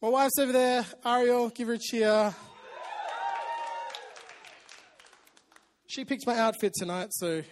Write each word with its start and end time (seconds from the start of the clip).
My 0.00 0.10
wife's 0.10 0.38
over 0.38 0.52
there. 0.52 0.86
Ariel, 1.04 1.48
give 1.48 1.66
her 1.66 1.74
a 1.74 1.78
cheer. 1.78 2.32
She 5.88 6.04
picked 6.04 6.24
my 6.24 6.38
outfit 6.38 6.72
tonight, 6.78 7.08
so 7.10 7.42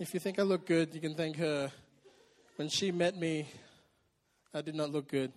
if 0.00 0.12
you 0.12 0.18
think 0.18 0.40
I 0.40 0.42
look 0.42 0.66
good, 0.66 0.92
you 0.96 1.00
can 1.00 1.14
thank 1.14 1.36
her. 1.36 1.70
When 2.56 2.68
she 2.68 2.90
met 2.90 3.16
me, 3.16 3.46
I 4.52 4.62
did 4.62 4.74
not 4.74 4.90
look 4.90 5.06
good. 5.06 5.30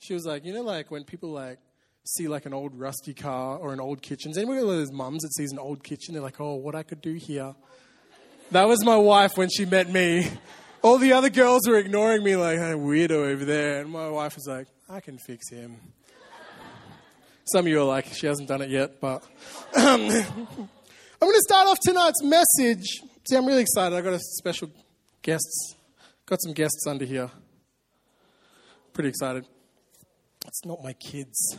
She 0.00 0.14
was 0.14 0.26
like, 0.26 0.44
you 0.44 0.52
know, 0.52 0.62
like 0.62 0.90
when 0.90 1.04
people 1.04 1.30
like 1.30 1.60
see 2.04 2.26
like 2.26 2.44
an 2.44 2.52
old 2.52 2.74
rusty 2.74 3.14
car 3.14 3.58
or 3.58 3.72
an 3.72 3.78
old 3.78 4.02
kitchen. 4.02 4.32
Anybody 4.36 4.62
got 4.62 4.66
those 4.66 4.90
mums 4.90 5.22
that 5.22 5.32
sees 5.34 5.52
an 5.52 5.60
old 5.60 5.84
kitchen? 5.84 6.14
They're 6.14 6.22
like, 6.24 6.40
oh, 6.40 6.54
what 6.56 6.74
I 6.74 6.82
could 6.82 7.00
do 7.00 7.14
here. 7.14 7.54
That 8.50 8.66
was 8.66 8.84
my 8.84 8.96
wife 8.96 9.36
when 9.36 9.48
she 9.48 9.64
met 9.64 9.92
me. 9.92 10.28
All 10.82 10.98
the 10.98 11.12
other 11.12 11.30
girls 11.30 11.66
were 11.66 11.78
ignoring 11.78 12.22
me 12.22 12.36
like, 12.36 12.58
hey, 12.58 12.72
weirdo 12.72 13.10
over 13.10 13.44
there. 13.44 13.80
And 13.80 13.90
my 13.90 14.08
wife 14.08 14.36
was 14.36 14.46
like, 14.46 14.68
I 14.88 15.00
can 15.00 15.18
fix 15.18 15.50
him. 15.50 15.76
Some 17.46 17.66
of 17.66 17.68
you 17.68 17.80
are 17.80 17.84
like, 17.84 18.06
she 18.12 18.26
hasn't 18.26 18.48
done 18.48 18.60
it 18.62 18.70
yet, 18.70 19.00
but 19.00 19.24
I'm 19.76 20.08
going 20.08 20.68
to 21.20 21.44
start 21.46 21.68
off 21.68 21.78
tonight's 21.84 22.22
message. 22.22 23.00
See, 23.28 23.36
I'm 23.36 23.46
really 23.46 23.62
excited. 23.62 23.96
I 23.96 24.00
got 24.00 24.14
a 24.14 24.18
special 24.18 24.70
guests, 25.22 25.74
got 26.26 26.40
some 26.42 26.52
guests 26.52 26.86
under 26.86 27.04
here. 27.04 27.30
Pretty 28.92 29.08
excited. 29.08 29.46
It's 30.46 30.64
not 30.64 30.82
my 30.82 30.92
kids. 30.92 31.56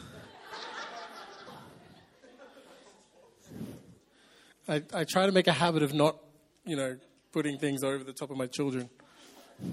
I, 4.70 4.84
I 4.94 5.06
try 5.06 5.26
to 5.26 5.32
make 5.32 5.48
a 5.48 5.54
habit 5.54 5.84
of 5.84 5.94
not, 5.94 6.18
you 6.66 6.76
know, 6.76 6.98
putting 7.32 7.58
things 7.58 7.84
over 7.84 8.04
the 8.04 8.12
top 8.12 8.30
of 8.30 8.38
my 8.38 8.48
children. 8.48 8.90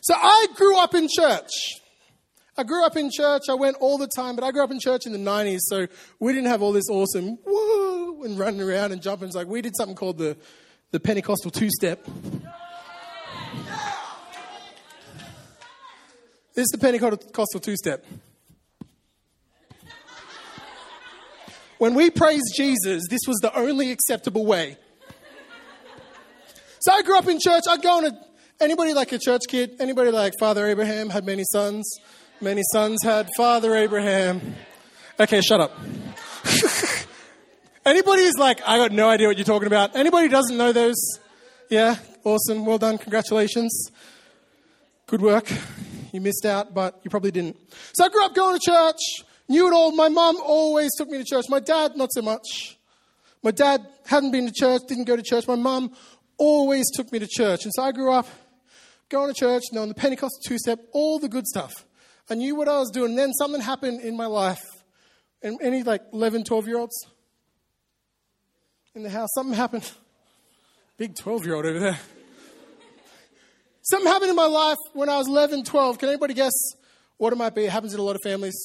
So, 0.00 0.14
I 0.14 0.46
grew 0.54 0.78
up 0.78 0.94
in 0.94 1.06
church. 1.06 1.50
I 2.56 2.62
grew 2.62 2.84
up 2.84 2.96
in 2.96 3.10
church. 3.10 3.42
I 3.50 3.54
went 3.54 3.76
all 3.78 3.98
the 3.98 4.08
time, 4.08 4.36
but 4.36 4.44
I 4.44 4.52
grew 4.52 4.64
up 4.64 4.70
in 4.70 4.80
church 4.80 5.04
in 5.04 5.12
the 5.12 5.18
90s, 5.18 5.58
so 5.60 5.86
we 6.18 6.32
didn't 6.32 6.48
have 6.48 6.62
all 6.62 6.72
this 6.72 6.88
awesome 6.88 7.36
whoa 7.46 8.22
and 8.24 8.38
running 8.38 8.62
around 8.62 8.92
and 8.92 9.02
jumping. 9.02 9.28
It's 9.28 9.36
like 9.36 9.46
we 9.46 9.60
did 9.60 9.76
something 9.76 9.94
called 9.94 10.16
the, 10.16 10.36
the 10.92 10.98
Pentecostal 10.98 11.50
two 11.50 11.68
step. 11.70 12.02
This 16.54 16.64
is 16.64 16.70
the 16.72 16.78
Pentecostal 16.78 17.60
two 17.60 17.76
step. 17.76 18.04
When 21.78 21.94
we 21.94 22.10
praised 22.10 22.54
Jesus, 22.56 23.04
this 23.08 23.20
was 23.26 23.38
the 23.38 23.56
only 23.56 23.92
acceptable 23.92 24.44
way. 24.44 24.76
So 26.80 26.92
I 26.92 27.02
grew 27.02 27.18
up 27.18 27.28
in 27.28 27.38
church. 27.40 27.64
I'd 27.68 27.82
go 27.82 27.98
on 27.98 28.06
a, 28.06 28.12
anybody 28.60 28.94
like 28.94 29.12
a 29.12 29.18
church 29.18 29.42
kid? 29.48 29.76
Anybody 29.80 30.10
like 30.10 30.34
Father 30.38 30.66
Abraham 30.66 31.08
had 31.08 31.24
many 31.24 31.44
sons? 31.44 31.88
Many 32.40 32.62
sons 32.72 33.00
had 33.02 33.28
Father 33.36 33.74
Abraham. 33.74 34.54
Okay, 35.18 35.40
shut 35.40 35.60
up. 35.60 35.76
Anybody 37.86 38.22
who's 38.22 38.38
like, 38.38 38.60
I 38.66 38.76
got 38.78 38.92
no 38.92 39.08
idea 39.08 39.26
what 39.28 39.36
you're 39.36 39.44
talking 39.44 39.66
about. 39.66 39.96
Anybody 39.96 40.28
doesn't 40.28 40.56
know 40.56 40.72
those? 40.72 40.96
Yeah, 41.68 41.96
awesome. 42.24 42.64
Well 42.64 42.78
done. 42.78 42.98
Congratulations. 42.98 43.90
Good 45.06 45.20
work. 45.20 45.50
You 46.12 46.20
missed 46.20 46.44
out, 46.44 46.74
but 46.74 47.00
you 47.02 47.10
probably 47.10 47.30
didn't. 47.30 47.56
So 47.94 48.04
I 48.04 48.08
grew 48.08 48.24
up 48.24 48.34
going 48.34 48.58
to 48.58 48.64
church, 48.64 49.00
knew 49.48 49.66
it 49.68 49.72
all. 49.72 49.92
My 49.92 50.08
mum 50.08 50.36
always 50.44 50.90
took 50.96 51.08
me 51.08 51.18
to 51.18 51.24
church. 51.24 51.46
My 51.48 51.60
dad, 51.60 51.96
not 51.96 52.12
so 52.12 52.22
much. 52.22 52.78
My 53.42 53.50
dad 53.50 53.86
hadn't 54.06 54.32
been 54.32 54.46
to 54.46 54.52
church, 54.52 54.82
didn't 54.88 55.04
go 55.04 55.16
to 55.16 55.22
church. 55.22 55.46
My 55.46 55.54
mum 55.54 55.92
always 56.36 56.90
took 56.94 57.12
me 57.12 57.18
to 57.18 57.26
church. 57.26 57.64
And 57.64 57.72
so 57.74 57.82
I 57.82 57.92
grew 57.92 58.12
up 58.12 58.26
going 59.08 59.32
to 59.32 59.38
church, 59.38 59.62
knowing 59.72 59.88
the 59.88 59.94
Pentecostal 59.94 60.40
two 60.44 60.58
step, 60.58 60.80
all 60.92 61.18
the 61.18 61.28
good 61.28 61.46
stuff. 61.46 61.72
I 62.28 62.34
knew 62.34 62.54
what 62.54 62.68
I 62.68 62.78
was 62.78 62.90
doing. 62.90 63.10
And 63.10 63.18
then 63.18 63.32
something 63.32 63.60
happened 63.60 64.00
in 64.00 64.16
my 64.16 64.26
life. 64.26 64.60
And 65.42 65.58
any 65.62 65.82
like 65.82 66.02
11, 66.12 66.44
12 66.44 66.66
year 66.66 66.78
olds 66.78 67.06
in 68.94 69.02
the 69.02 69.10
house, 69.10 69.28
something 69.34 69.54
happened. 69.54 69.90
Big 70.96 71.14
12 71.14 71.46
year 71.46 71.54
old 71.54 71.64
over 71.64 71.78
there. 71.78 71.98
Something 73.82 74.12
happened 74.12 74.30
in 74.30 74.36
my 74.36 74.46
life 74.46 74.76
when 74.92 75.08
I 75.08 75.16
was 75.16 75.28
11, 75.28 75.64
12. 75.64 75.98
Can 75.98 76.10
anybody 76.10 76.34
guess 76.34 76.52
what 77.16 77.32
it 77.32 77.36
might 77.36 77.54
be? 77.54 77.64
It 77.64 77.70
happens 77.70 77.94
in 77.94 78.00
a 78.00 78.02
lot 78.02 78.16
of 78.16 78.22
families. 78.22 78.56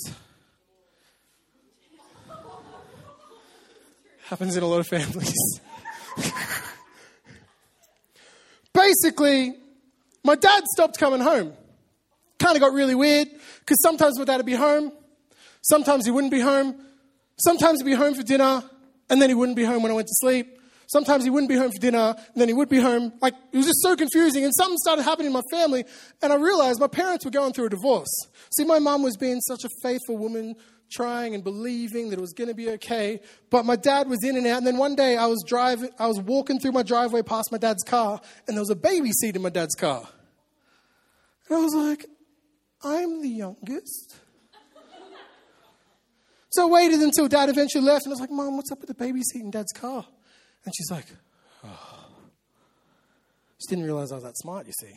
Happens 4.25 4.55
in 4.57 4.63
a 4.63 4.67
lot 4.67 4.79
of 4.79 4.87
families. 4.87 5.59
Basically, 8.73 9.53
my 10.23 10.35
dad 10.35 10.63
stopped 10.73 10.97
coming 10.97 11.21
home. 11.21 11.53
Kind 12.39 12.55
of 12.55 12.61
got 12.61 12.73
really 12.73 12.95
weird 12.95 13.27
because 13.59 13.77
sometimes 13.81 14.17
my 14.17 14.25
dad 14.25 14.37
would 14.37 14.45
be 14.45 14.53
home, 14.53 14.91
sometimes 15.61 16.05
he 16.05 16.11
wouldn't 16.11 16.31
be 16.31 16.39
home, 16.39 16.75
sometimes 17.37 17.79
he'd 17.79 17.85
be 17.85 17.93
home 17.93 18.15
for 18.15 18.23
dinner, 18.23 18.63
and 19.09 19.21
then 19.21 19.29
he 19.29 19.35
wouldn't 19.35 19.55
be 19.55 19.63
home 19.63 19.83
when 19.83 19.91
I 19.91 19.95
went 19.95 20.07
to 20.07 20.15
sleep. 20.15 20.59
Sometimes 20.87 21.23
he 21.23 21.29
wouldn't 21.29 21.49
be 21.49 21.55
home 21.55 21.71
for 21.71 21.79
dinner, 21.79 22.13
and 22.17 22.41
then 22.41 22.47
he 22.47 22.53
would 22.53 22.69
be 22.69 22.79
home. 22.79 23.13
Like, 23.21 23.33
it 23.51 23.57
was 23.57 23.65
just 23.65 23.81
so 23.81 23.95
confusing. 23.95 24.43
And 24.43 24.53
something 24.53 24.77
started 24.77 25.03
happening 25.03 25.27
in 25.27 25.33
my 25.33 25.41
family, 25.49 25.85
and 26.21 26.31
I 26.31 26.35
realized 26.35 26.79
my 26.79 26.87
parents 26.87 27.25
were 27.25 27.31
going 27.31 27.53
through 27.53 27.65
a 27.65 27.69
divorce. 27.69 28.13
See, 28.55 28.63
my 28.63 28.79
mom 28.79 29.01
was 29.01 29.17
being 29.17 29.39
such 29.41 29.63
a 29.63 29.69
faithful 29.81 30.17
woman, 30.17 30.55
trying 30.93 31.33
and 31.33 31.43
believing 31.43 32.09
that 32.09 32.19
it 32.19 32.21
was 32.21 32.33
going 32.33 32.49
to 32.49 32.53
be 32.53 32.69
okay. 32.71 33.19
But 33.49 33.65
my 33.65 33.75
dad 33.75 34.07
was 34.07 34.23
in 34.23 34.37
and 34.37 34.45
out. 34.47 34.59
And 34.59 34.67
then 34.67 34.77
one 34.77 34.95
day 34.95 35.17
I 35.17 35.25
was 35.25 35.43
driving, 35.45 35.89
I 35.99 36.07
was 36.07 36.19
walking 36.19 36.59
through 36.59 36.73
my 36.73 36.83
driveway 36.83 37.21
past 37.21 37.51
my 37.51 37.57
dad's 37.57 37.83
car, 37.83 38.21
and 38.47 38.55
there 38.55 38.61
was 38.61 38.69
a 38.69 38.75
baby 38.75 39.11
seat 39.11 39.35
in 39.35 39.41
my 39.41 39.49
dad's 39.49 39.75
car. 39.75 40.07
And 41.49 41.57
I 41.57 41.61
was 41.61 41.73
like, 41.73 42.05
I'm 42.83 43.21
the 43.21 43.29
youngest. 43.29 44.15
so 46.49 46.67
I 46.67 46.71
waited 46.71 46.99
until 46.99 47.27
dad 47.27 47.49
eventually 47.49 47.83
left, 47.83 48.05
and 48.05 48.11
I 48.11 48.13
was 48.13 48.21
like, 48.21 48.31
Mom, 48.31 48.55
what's 48.57 48.71
up 48.71 48.79
with 48.79 48.87
the 48.87 48.95
baby 48.95 49.21
seat 49.21 49.41
in 49.41 49.51
dad's 49.51 49.71
car? 49.71 50.05
And 50.65 50.73
she's 50.75 50.91
like, 50.91 51.05
oh. 51.63 51.93
Just 53.57 53.69
didn't 53.69 53.85
realize 53.85 54.11
I 54.11 54.15
was 54.15 54.23
that 54.25 54.37
smart, 54.37 54.67
you 54.67 54.73
see. 54.73 54.93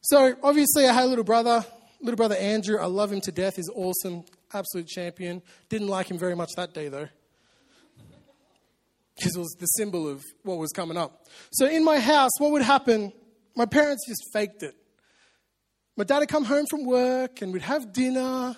So 0.00 0.34
obviously, 0.42 0.86
I 0.86 0.92
had 0.92 1.04
a 1.04 1.06
little 1.06 1.24
brother, 1.24 1.64
little 2.00 2.16
brother 2.16 2.36
Andrew. 2.36 2.78
I 2.78 2.86
love 2.86 3.12
him 3.12 3.20
to 3.22 3.32
death. 3.32 3.56
He's 3.56 3.68
awesome, 3.74 4.24
absolute 4.54 4.86
champion. 4.86 5.42
Didn't 5.68 5.88
like 5.88 6.10
him 6.10 6.18
very 6.18 6.36
much 6.36 6.50
that 6.56 6.74
day, 6.74 6.88
though. 6.88 7.08
Because 9.16 9.36
it 9.36 9.38
was 9.38 9.56
the 9.60 9.66
symbol 9.66 10.08
of 10.08 10.24
what 10.42 10.58
was 10.58 10.72
coming 10.72 10.96
up. 10.96 11.26
So 11.52 11.66
in 11.66 11.84
my 11.84 12.00
house, 12.00 12.32
what 12.38 12.50
would 12.50 12.62
happen? 12.62 13.12
My 13.54 13.64
parents 13.64 14.04
just 14.08 14.24
faked 14.32 14.64
it. 14.64 14.74
My 15.96 16.02
dad 16.02 16.18
would 16.18 16.28
come 16.28 16.42
home 16.42 16.66
from 16.68 16.84
work 16.84 17.40
and 17.40 17.52
we'd 17.52 17.62
have 17.62 17.92
dinner 17.92 18.56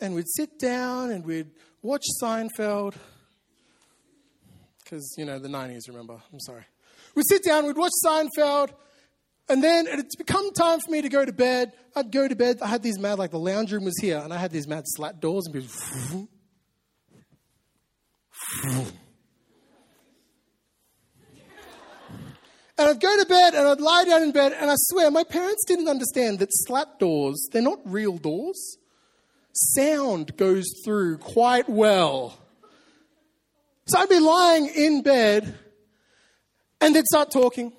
and 0.00 0.14
we'd 0.14 0.28
sit 0.34 0.58
down 0.58 1.10
and 1.10 1.26
we'd 1.26 1.50
watch 1.82 2.04
Seinfeld 2.22 2.94
because, 4.82 5.14
you 5.18 5.26
know, 5.26 5.38
the 5.38 5.48
90s, 5.48 5.86
remember. 5.88 6.18
I'm 6.32 6.40
sorry. 6.40 6.64
We'd 7.14 7.26
sit 7.28 7.44
down, 7.44 7.66
we'd 7.66 7.76
watch 7.76 7.92
Seinfeld, 8.02 8.70
and 9.48 9.62
then 9.62 9.86
it's 9.88 10.16
become 10.16 10.52
time 10.52 10.80
for 10.80 10.90
me 10.90 11.02
to 11.02 11.08
go 11.08 11.24
to 11.24 11.32
bed. 11.32 11.72
I'd 11.96 12.12
go 12.12 12.28
to 12.28 12.36
bed. 12.36 12.58
I 12.62 12.66
had 12.66 12.82
these 12.82 12.98
mad, 12.98 13.18
like 13.18 13.30
the 13.30 13.38
lounge 13.38 13.72
room 13.72 13.84
was 13.84 13.98
here, 14.00 14.18
and 14.18 14.32
I 14.32 14.36
had 14.36 14.50
these 14.50 14.68
mad 14.68 14.84
slat 14.86 15.20
doors, 15.20 15.46
and. 15.46 16.28
And 22.78 22.88
I'd 22.90 23.00
go 23.00 23.18
to 23.18 23.26
bed 23.26 23.54
and 23.54 23.66
I'd 23.66 23.80
lie 23.80 24.04
down 24.04 24.22
in 24.22 24.30
bed, 24.30 24.52
and 24.52 24.70
I 24.70 24.74
swear 24.76 25.10
my 25.10 25.24
parents 25.24 25.64
didn't 25.66 25.88
understand 25.88 26.38
that 26.38 26.50
slat 26.52 27.00
doors, 27.00 27.48
they're 27.50 27.60
not 27.60 27.80
real 27.84 28.16
doors. 28.18 28.78
Sound 29.52 30.36
goes 30.36 30.66
through 30.84 31.18
quite 31.18 31.68
well. 31.68 32.38
So 33.86 33.98
I'd 33.98 34.08
be 34.08 34.20
lying 34.20 34.66
in 34.66 35.02
bed 35.02 35.58
and 36.80 36.94
they'd 36.94 37.06
start 37.06 37.32
talking. 37.32 37.72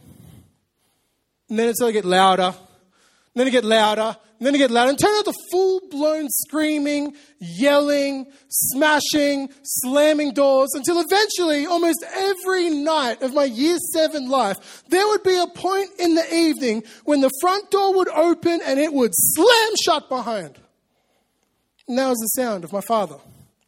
And 1.50 1.58
then 1.58 1.66
it'd 1.66 1.76
start 1.76 1.90
to 1.90 1.94
get 1.94 2.06
louder. 2.06 2.44
And 2.44 2.56
then 3.36 3.48
it'd 3.48 3.54
get 3.54 3.66
louder. 3.66 4.16
And 4.40 4.46
then 4.46 4.56
it'd 4.56 4.60
get 4.60 4.72
louder. 4.72 4.92
And 4.92 5.00
turn 5.00 5.16
out 5.18 5.26
to 5.26 5.34
full 5.52 5.82
blown 5.90 6.28
screaming, 6.30 7.16
yelling, 7.40 8.28
smashing, 8.48 9.50
slamming 9.64 10.34
doors 10.34 10.70
until 10.74 11.00
eventually, 11.00 11.66
almost 11.66 12.04
every 12.16 12.70
night 12.70 13.22
of 13.22 13.34
my 13.34 13.46
year 13.46 13.78
seven 13.94 14.30
life, 14.30 14.84
there 14.90 15.08
would 15.08 15.24
be 15.24 15.38
a 15.38 15.48
point 15.48 15.90
in 16.00 16.16
the 16.16 16.34
evening 16.34 16.84
when 17.06 17.22
the 17.22 17.32
front 17.42 17.72
door 17.72 17.96
would 17.96 18.10
open 18.10 18.62
and 18.66 18.80
it 18.80 18.94
would 18.94 19.12
slam 19.14 19.74
shut 19.84 20.10
behind. 20.10 20.58
And 21.88 21.98
that 21.98 22.08
was 22.08 22.20
the 22.20 22.42
sound 22.42 22.64
of 22.64 22.72
my 22.72 22.82
father 22.82 23.18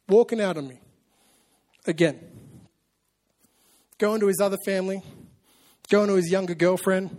walking 0.08 0.40
out 0.40 0.56
on 0.56 0.68
me 0.68 0.78
again 1.86 2.20
going 4.02 4.18
to 4.18 4.26
his 4.26 4.40
other 4.40 4.56
family, 4.66 5.00
going 5.88 6.08
to 6.08 6.14
his 6.14 6.28
younger 6.28 6.56
girlfriend. 6.56 7.16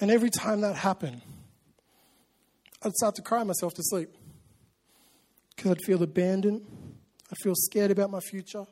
And 0.00 0.10
every 0.10 0.30
time 0.30 0.62
that 0.62 0.76
happened, 0.76 1.20
I'd 2.82 2.92
start 2.94 3.14
to 3.16 3.22
cry 3.22 3.44
myself 3.44 3.74
to 3.74 3.82
sleep 3.82 4.08
because 5.54 5.72
I'd 5.72 5.82
feel 5.84 6.02
abandoned. 6.02 6.62
I'd 7.30 7.38
feel 7.42 7.54
scared 7.54 7.90
about 7.90 8.10
my 8.10 8.20
future. 8.20 8.64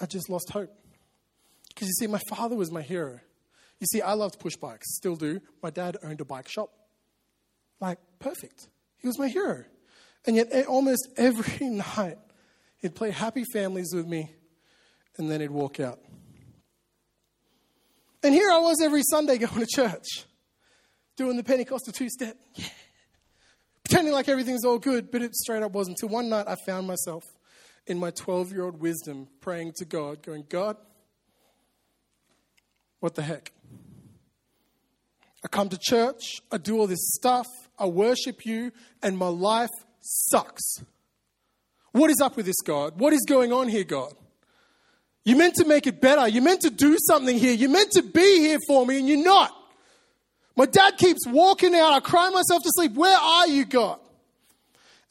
I 0.00 0.06
just 0.06 0.30
lost 0.30 0.50
hope. 0.50 0.70
Because 1.68 1.88
you 1.88 1.94
see, 1.94 2.06
my 2.06 2.20
father 2.30 2.56
was 2.56 2.72
my 2.72 2.82
hero. 2.82 3.20
You 3.78 3.86
see, 3.92 4.00
I 4.00 4.14
loved 4.14 4.40
push 4.40 4.56
bikes, 4.56 4.96
still 4.96 5.16
do. 5.16 5.40
My 5.62 5.70
dad 5.70 5.98
owned 6.02 6.20
a 6.20 6.24
bike 6.24 6.48
shop. 6.48 6.70
Like, 7.80 7.98
perfect. 8.18 8.68
He 8.96 9.06
was 9.06 9.18
my 9.18 9.28
hero. 9.28 9.64
And 10.26 10.34
yet, 10.34 10.66
almost 10.66 11.08
every 11.16 11.68
night, 11.68 12.18
he'd 12.78 12.94
play 12.94 13.10
happy 13.10 13.44
families 13.52 13.92
with 13.94 14.06
me, 14.06 14.30
and 15.16 15.30
then 15.30 15.40
he'd 15.40 15.50
walk 15.50 15.78
out. 15.78 16.00
And 18.22 18.34
here 18.34 18.50
I 18.50 18.58
was 18.58 18.80
every 18.82 19.02
Sunday 19.02 19.38
going 19.38 19.60
to 19.60 19.66
church, 19.66 20.24
doing 21.16 21.36
the 21.36 21.44
Pentecostal 21.44 21.92
two 21.92 22.08
step. 22.08 22.36
Pretending 23.84 24.12
like 24.12 24.28
everything's 24.28 24.64
all 24.64 24.78
good, 24.78 25.10
but 25.10 25.22
it 25.22 25.34
straight 25.34 25.62
up 25.62 25.72
wasn't. 25.72 25.96
Until 26.00 26.14
one 26.14 26.28
night 26.28 26.46
I 26.46 26.56
found 26.66 26.86
myself 26.86 27.22
in 27.86 27.98
my 27.98 28.10
12 28.10 28.52
year 28.52 28.64
old 28.64 28.80
wisdom 28.80 29.28
praying 29.40 29.72
to 29.76 29.84
God, 29.84 30.22
going, 30.22 30.44
God, 30.48 30.76
what 33.00 33.14
the 33.14 33.22
heck? 33.22 33.52
I 35.44 35.48
come 35.48 35.68
to 35.68 35.78
church, 35.80 36.42
I 36.50 36.58
do 36.58 36.78
all 36.78 36.86
this 36.86 37.12
stuff, 37.14 37.46
I 37.78 37.86
worship 37.86 38.44
you, 38.44 38.72
and 39.02 39.16
my 39.16 39.28
life 39.28 39.70
sucks. 40.00 40.82
What 41.92 42.10
is 42.10 42.20
up 42.20 42.36
with 42.36 42.44
this, 42.44 42.60
God? 42.64 42.98
What 43.00 43.12
is 43.12 43.24
going 43.26 43.52
on 43.52 43.68
here, 43.68 43.84
God? 43.84 44.12
You 45.28 45.36
meant 45.36 45.56
to 45.56 45.66
make 45.66 45.86
it 45.86 46.00
better. 46.00 46.26
You're 46.26 46.42
meant 46.42 46.62
to 46.62 46.70
do 46.70 46.96
something 47.06 47.36
here. 47.36 47.52
You're 47.52 47.68
meant 47.68 47.90
to 47.92 48.02
be 48.02 48.38
here 48.40 48.58
for 48.66 48.86
me, 48.86 48.98
and 48.98 49.06
you're 49.06 49.22
not. 49.22 49.54
My 50.56 50.64
dad 50.64 50.96
keeps 50.96 51.26
walking 51.26 51.74
out. 51.74 51.92
I 51.92 52.00
cry 52.00 52.30
myself 52.30 52.62
to 52.62 52.70
sleep. 52.70 52.94
Where 52.94 53.14
are 53.14 53.46
you, 53.46 53.66
God? 53.66 54.00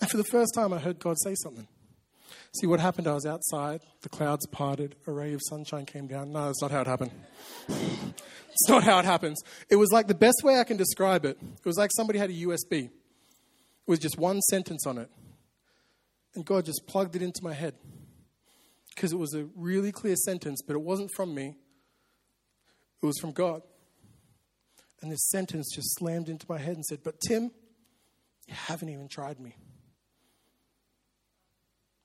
And 0.01 0.09
for 0.09 0.17
the 0.17 0.23
first 0.23 0.55
time, 0.55 0.73
I 0.73 0.79
heard 0.79 0.97
God 0.97 1.17
say 1.19 1.35
something. 1.35 1.67
See, 2.59 2.65
what 2.65 2.79
happened, 2.79 3.05
I 3.05 3.13
was 3.13 3.27
outside, 3.27 3.81
the 4.01 4.09
clouds 4.09 4.47
parted, 4.47 4.95
a 5.05 5.11
ray 5.11 5.33
of 5.33 5.41
sunshine 5.47 5.85
came 5.85 6.07
down. 6.07 6.31
No, 6.31 6.47
that's 6.47 6.63
not 6.63 6.71
how 6.71 6.81
it 6.81 6.87
happened. 6.87 7.11
it's 7.67 8.67
not 8.67 8.83
how 8.83 8.97
it 8.97 9.05
happens. 9.05 9.39
It 9.69 9.75
was 9.75 9.91
like 9.91 10.07
the 10.07 10.15
best 10.15 10.41
way 10.43 10.59
I 10.59 10.63
can 10.63 10.77
describe 10.77 11.25
it. 11.25 11.37
It 11.39 11.65
was 11.65 11.77
like 11.77 11.91
somebody 11.95 12.17
had 12.17 12.31
a 12.31 12.33
USB 12.33 12.89
with 13.85 14.01
just 14.01 14.17
one 14.17 14.41
sentence 14.41 14.87
on 14.87 14.97
it. 14.97 15.11
And 16.33 16.43
God 16.43 16.65
just 16.65 16.87
plugged 16.87 17.15
it 17.15 17.21
into 17.21 17.43
my 17.43 17.53
head. 17.53 17.75
Because 18.97 19.13
it 19.13 19.17
was 19.17 19.35
a 19.35 19.47
really 19.55 19.91
clear 19.91 20.15
sentence, 20.15 20.63
but 20.65 20.75
it 20.75 20.81
wasn't 20.81 21.11
from 21.11 21.35
me, 21.35 21.55
it 23.03 23.05
was 23.05 23.19
from 23.19 23.31
God. 23.31 23.61
And 25.03 25.11
this 25.11 25.29
sentence 25.29 25.71
just 25.71 25.95
slammed 25.99 26.29
into 26.29 26.47
my 26.49 26.57
head 26.57 26.75
and 26.75 26.83
said, 26.83 27.01
But 27.03 27.19
Tim, 27.19 27.51
you 28.47 28.55
haven't 28.55 28.89
even 28.89 29.07
tried 29.07 29.39
me. 29.39 29.55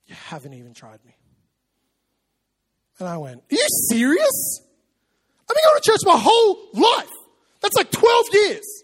You 0.05 0.15
haven't 0.27 0.53
even 0.53 0.75
tried 0.75 1.03
me. 1.07 1.17
And 2.99 3.09
I 3.09 3.17
went, 3.17 3.39
Are 3.39 3.55
you 3.55 3.67
serious? 3.89 4.61
I've 5.49 5.57
been 5.57 5.65
going 5.65 5.81
to 5.81 5.91
church 5.91 6.01
my 6.05 6.19
whole 6.19 6.59
life. 6.75 7.09
That's 7.63 7.75
like 7.75 7.91
12 7.91 8.27
years. 8.35 8.83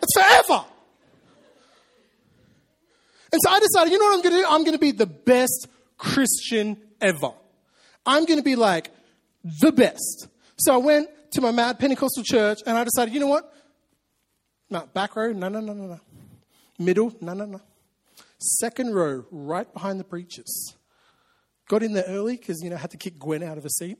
That's 0.00 0.14
forever. 0.14 0.64
And 3.32 3.40
so 3.42 3.50
I 3.50 3.58
decided, 3.58 3.92
you 3.92 3.98
know 3.98 4.04
what 4.04 4.14
I'm 4.14 4.22
going 4.22 4.36
to 4.36 4.42
do? 4.42 4.46
I'm 4.48 4.62
going 4.62 4.74
to 4.74 4.78
be 4.78 4.92
the 4.92 5.06
best 5.06 5.66
Christian 5.96 6.76
ever. 7.00 7.32
I'm 8.06 8.24
going 8.24 8.38
to 8.38 8.44
be 8.44 8.56
like 8.56 8.90
the 9.60 9.72
best. 9.72 10.28
So 10.56 10.74
I 10.74 10.78
went 10.78 11.08
to 11.32 11.40
my 11.40 11.50
mad 11.50 11.78
Pentecostal 11.78 12.22
church 12.24 12.60
and 12.66 12.76
I 12.76 12.84
decided, 12.84 13.14
you 13.14 13.20
know 13.20 13.26
what? 13.26 13.52
No, 14.70 14.88
back 14.92 15.16
row, 15.16 15.32
no, 15.32 15.48
no, 15.48 15.60
no, 15.60 15.72
no, 15.72 15.86
no. 15.86 16.00
Middle, 16.78 17.14
no, 17.20 17.34
no, 17.34 17.44
no. 17.44 17.60
Second 18.38 18.94
row, 18.94 19.24
right 19.30 19.72
behind 19.72 19.98
the 19.98 20.04
preachers. 20.04 20.74
Got 21.68 21.82
in 21.82 21.92
there 21.92 22.04
early 22.06 22.36
because, 22.36 22.62
you 22.62 22.70
know, 22.70 22.76
I 22.76 22.78
had 22.78 22.90
to 22.92 22.96
kick 22.96 23.18
Gwen 23.18 23.42
out 23.42 23.58
of 23.58 23.64
her 23.64 23.68
seat. 23.68 23.98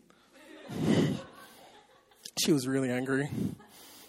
she 2.38 2.52
was 2.52 2.66
really 2.66 2.90
angry. 2.90 3.28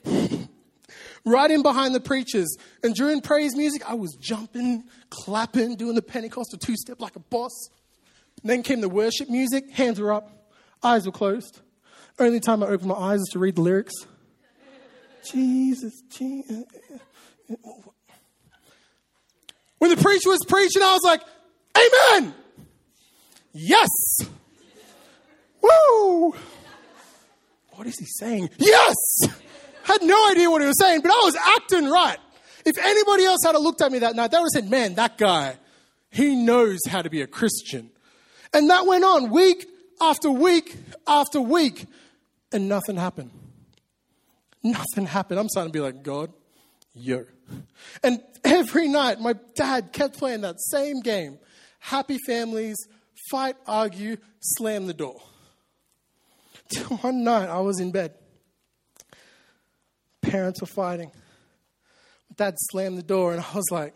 right 1.26 1.52
in 1.52 1.62
behind 1.62 1.96
the 1.96 2.00
preachers. 2.00 2.58
And 2.84 2.94
during 2.96 3.22
praise 3.22 3.56
music, 3.56 3.90
I 3.90 3.96
was 3.96 4.16
jumping, 4.20 4.84
clapping, 5.10 5.76
doing 5.76 5.96
the 5.96 6.02
Pentecostal 6.02 6.60
two 6.60 6.76
step 6.76 7.02
like 7.02 7.16
a 7.16 7.20
boss. 7.20 7.70
Then 8.44 8.64
came 8.64 8.82
the 8.82 8.90
worship 8.90 9.30
music, 9.30 9.70
hands 9.72 10.00
were 10.00 10.14
up, 10.14 10.32
eyes 10.84 11.06
were 11.06 11.12
closed. 11.12 11.62
Only 12.18 12.40
time 12.40 12.64
I 12.64 12.68
opened 12.68 12.90
my 12.90 12.96
eyes 12.96 13.20
is 13.20 13.30
to 13.34 13.40
read 13.40 13.56
the 13.56 13.62
lyrics. 13.62 13.94
Jesus, 15.32 16.02
Jesus. 16.10 16.66
When 19.78 19.92
the 19.92 19.98
preacher 19.98 20.30
was 20.30 20.44
preaching, 20.48 20.82
I 20.82 20.94
was 20.94 21.02
like, 21.04 21.22
Amen. 21.78 22.34
Yes. 23.54 23.90
Woo. 25.62 26.34
What 27.72 27.88
is 27.88 27.98
he 27.98 28.06
saying? 28.06 28.50
Yes. 28.58 28.96
Had 29.84 30.04
no 30.04 30.30
idea 30.30 30.50
what 30.50 30.62
he 30.62 30.68
was 30.68 30.80
saying, 30.80 31.02
but 31.02 31.12
I 31.12 31.22
was 31.24 31.36
acting 31.58 31.90
right. 31.90 32.18
If 32.66 32.78
anybody 32.78 33.24
else 33.24 33.40
had 33.44 33.56
looked 33.56 33.82
at 33.82 33.92
me 33.92 34.00
that 34.00 34.16
night, 34.16 34.32
they 34.32 34.38
would 34.38 34.50
have 34.54 34.64
said, 34.64 34.70
Man, 34.70 34.96
that 34.96 35.18
guy, 35.18 35.58
he 36.12 36.36
knows 36.36 36.80
how 36.88 37.02
to 37.02 37.10
be 37.10 37.22
a 37.22 37.28
Christian. 37.28 37.90
And 38.54 38.70
that 38.70 38.86
went 38.86 39.04
on 39.04 39.30
week 39.30 39.68
after 40.02 40.32
week 40.32 40.76
after 41.08 41.42
week, 41.42 41.86
and 42.52 42.68
nothing 42.68 42.96
happened. 42.96 43.32
Nothing 44.64 45.06
happened. 45.06 45.40
I'm 45.40 45.50
starting 45.50 45.72
to 45.72 45.78
be 45.78 45.82
like, 45.82 46.04
God, 46.04 46.32
yo. 46.94 47.26
And 48.04 48.22
every 48.44 48.88
night, 48.88 49.20
my 49.20 49.36
dad 49.56 49.92
kept 49.94 50.18
playing 50.18 50.42
that 50.42 50.60
same 50.60 51.02
game 51.02 51.40
happy 51.80 52.18
families, 52.26 52.76
fight, 53.32 53.56
argue, 53.66 54.18
slam 54.40 54.86
the 54.86 54.94
door. 54.94 55.22
One 57.02 57.24
night, 57.24 57.48
I 57.48 57.60
was 57.60 57.80
in 57.80 57.92
bed. 57.92 58.14
Parents 60.22 60.62
were 60.62 60.68
fighting. 60.68 61.12
Dad 62.36 62.56
slammed 62.72 62.98
the 62.98 63.04
door, 63.04 63.34
and 63.34 63.42
I 63.42 63.54
was 63.54 63.72
like, 63.72 63.96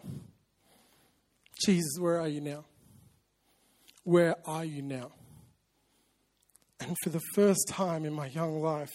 Jesus, 1.65 1.97
where 1.99 2.19
are 2.19 2.27
you 2.27 2.41
now? 2.41 2.65
Where 4.03 4.35
are 4.45 4.65
you 4.65 4.81
now? 4.81 5.11
And 6.79 6.95
for 7.03 7.09
the 7.09 7.21
first 7.33 7.67
time 7.69 8.05
in 8.05 8.13
my 8.13 8.27
young 8.27 8.61
life, 8.61 8.91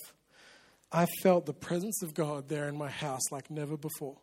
I 0.93 1.07
felt 1.23 1.47
the 1.47 1.55
presence 1.55 2.03
of 2.03 2.15
God 2.15 2.49
there 2.49 2.69
in 2.69 2.77
my 2.77 2.91
house 2.91 3.31
like 3.31 3.51
never 3.51 3.77
before. 3.77 4.17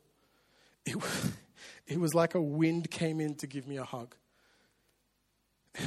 It 0.85 0.95
was, 0.95 1.31
it 1.87 1.99
was 1.99 2.13
like 2.13 2.35
a 2.35 2.41
wind 2.41 2.91
came 2.91 3.19
in 3.19 3.35
to 3.35 3.47
give 3.47 3.67
me 3.67 3.77
a 3.77 3.85
hug. 3.85 4.15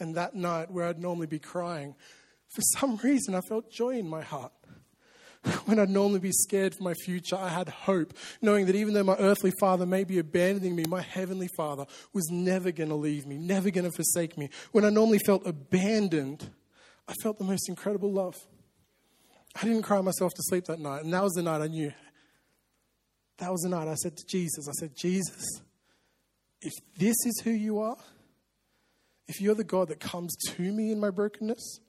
And 0.00 0.16
that 0.16 0.34
night, 0.34 0.68
where 0.68 0.86
I'd 0.86 0.98
normally 0.98 1.28
be 1.28 1.38
crying, 1.38 1.94
for 2.48 2.62
some 2.76 2.96
reason 3.04 3.36
I 3.36 3.40
felt 3.40 3.70
joy 3.70 3.90
in 3.90 4.08
my 4.08 4.22
heart. 4.22 4.50
When 5.64 5.78
I'd 5.78 5.90
normally 5.90 6.20
be 6.20 6.32
scared 6.32 6.74
for 6.74 6.82
my 6.82 6.94
future, 6.94 7.36
I 7.36 7.48
had 7.48 7.68
hope, 7.68 8.14
knowing 8.40 8.66
that 8.66 8.76
even 8.76 8.94
though 8.94 9.02
my 9.02 9.16
earthly 9.16 9.52
father 9.58 9.86
may 9.86 10.04
be 10.04 10.18
abandoning 10.18 10.76
me, 10.76 10.84
my 10.88 11.02
heavenly 11.02 11.48
father 11.56 11.86
was 12.12 12.28
never 12.30 12.70
going 12.70 12.90
to 12.90 12.94
leave 12.94 13.26
me, 13.26 13.36
never 13.38 13.70
going 13.70 13.84
to 13.84 13.92
forsake 13.92 14.38
me. 14.38 14.50
When 14.72 14.84
I 14.84 14.90
normally 14.90 15.18
felt 15.18 15.46
abandoned, 15.46 16.50
I 17.08 17.14
felt 17.22 17.38
the 17.38 17.44
most 17.44 17.68
incredible 17.68 18.12
love. 18.12 18.36
I 19.60 19.64
didn't 19.64 19.82
cry 19.82 20.00
myself 20.00 20.32
to 20.32 20.42
sleep 20.42 20.66
that 20.66 20.78
night. 20.78 21.04
And 21.04 21.12
that 21.12 21.22
was 21.22 21.32
the 21.32 21.42
night 21.42 21.60
I 21.60 21.66
knew. 21.66 21.92
That 23.38 23.50
was 23.50 23.62
the 23.62 23.68
night 23.68 23.88
I 23.88 23.94
said 23.94 24.16
to 24.16 24.24
Jesus, 24.26 24.68
I 24.68 24.72
said, 24.72 24.96
Jesus, 24.96 25.62
if 26.60 26.72
this 26.96 27.16
is 27.26 27.40
who 27.42 27.50
you 27.50 27.80
are, 27.80 27.96
if 29.26 29.40
you're 29.40 29.54
the 29.54 29.64
God 29.64 29.88
that 29.88 30.00
comes 30.00 30.34
to 30.48 30.62
me 30.62 30.92
in 30.92 31.00
my 31.00 31.10
brokenness, 31.10 31.80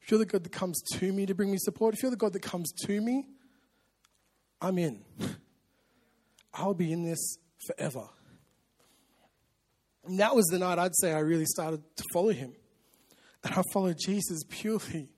if 0.00 0.10
you're 0.10 0.18
the 0.18 0.26
God 0.26 0.44
that 0.44 0.52
comes 0.52 0.80
to 0.94 1.12
me 1.12 1.26
to 1.26 1.34
bring 1.34 1.50
me 1.50 1.58
support, 1.58 1.94
if 1.94 2.02
you're 2.02 2.10
the 2.10 2.16
God 2.16 2.32
that 2.32 2.42
comes 2.42 2.72
to 2.86 3.00
me, 3.00 3.26
I'm 4.60 4.78
in. 4.78 5.04
I'll 6.54 6.74
be 6.74 6.92
in 6.92 7.04
this 7.04 7.38
forever. 7.66 8.08
And 10.04 10.18
that 10.18 10.34
was 10.34 10.46
the 10.46 10.58
night 10.58 10.78
I'd 10.78 10.96
say 10.96 11.12
I 11.12 11.20
really 11.20 11.44
started 11.44 11.82
to 11.96 12.04
follow 12.12 12.30
him. 12.30 12.54
And 13.44 13.54
I 13.54 13.62
followed 13.72 13.96
Jesus 13.98 14.42
purely 14.48 15.08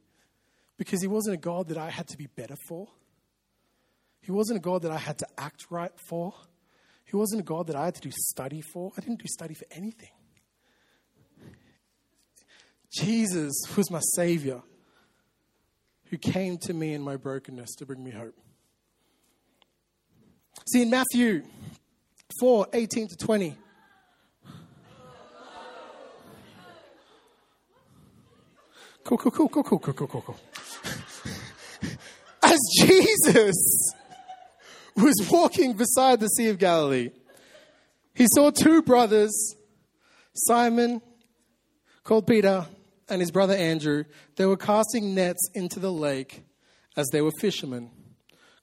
because 0.76 1.00
he 1.00 1.08
wasn't 1.08 1.34
a 1.34 1.38
God 1.38 1.68
that 1.68 1.78
I 1.78 1.90
had 1.90 2.08
to 2.08 2.16
be 2.16 2.26
better 2.26 2.56
for. 2.68 2.88
He 4.20 4.30
wasn't 4.30 4.58
a 4.58 4.60
God 4.60 4.82
that 4.82 4.92
I 4.92 4.98
had 4.98 5.18
to 5.18 5.26
act 5.38 5.66
right 5.70 5.92
for. 6.08 6.34
He 7.04 7.16
wasn't 7.16 7.40
a 7.40 7.44
God 7.44 7.66
that 7.66 7.76
I 7.76 7.86
had 7.86 7.94
to 7.96 8.00
do 8.00 8.10
study 8.12 8.60
for. 8.60 8.92
I 8.96 9.00
didn't 9.00 9.20
do 9.20 9.26
study 9.26 9.54
for 9.54 9.66
anything. 9.72 10.10
Jesus 12.92 13.52
was 13.76 13.90
my 13.90 14.00
Savior 14.14 14.62
who 16.12 16.18
came 16.18 16.58
to 16.58 16.74
me 16.74 16.92
in 16.92 17.00
my 17.00 17.16
brokenness 17.16 17.74
to 17.74 17.86
bring 17.86 18.04
me 18.04 18.10
hope. 18.10 18.34
See, 20.70 20.82
in 20.82 20.90
Matthew 20.90 21.42
4 22.38 22.66
18 22.72 23.08
to 23.08 23.16
20, 23.16 23.56
Cool, 29.04 29.18
cool, 29.18 29.32
cool, 29.32 29.48
cool, 29.48 29.62
cool, 29.64 29.78
cool, 29.80 29.94
cool, 29.94 30.06
cool, 30.06 30.22
cool. 30.22 30.40
As 32.42 32.58
Jesus 32.82 33.56
was 34.94 35.28
walking 35.28 35.72
beside 35.72 36.20
the 36.20 36.28
Sea 36.28 36.50
of 36.50 36.58
Galilee, 36.58 37.10
he 38.14 38.26
saw 38.32 38.50
two 38.50 38.80
brothers, 38.82 39.56
Simon, 40.34 41.02
called 42.04 42.28
Peter, 42.28 42.66
and 43.08 43.20
his 43.20 43.30
brother 43.30 43.54
Andrew, 43.54 44.04
they 44.36 44.46
were 44.46 44.56
casting 44.56 45.14
nets 45.14 45.40
into 45.54 45.80
the 45.80 45.92
lake 45.92 46.44
as 46.96 47.08
they 47.12 47.20
were 47.20 47.32
fishermen. 47.40 47.90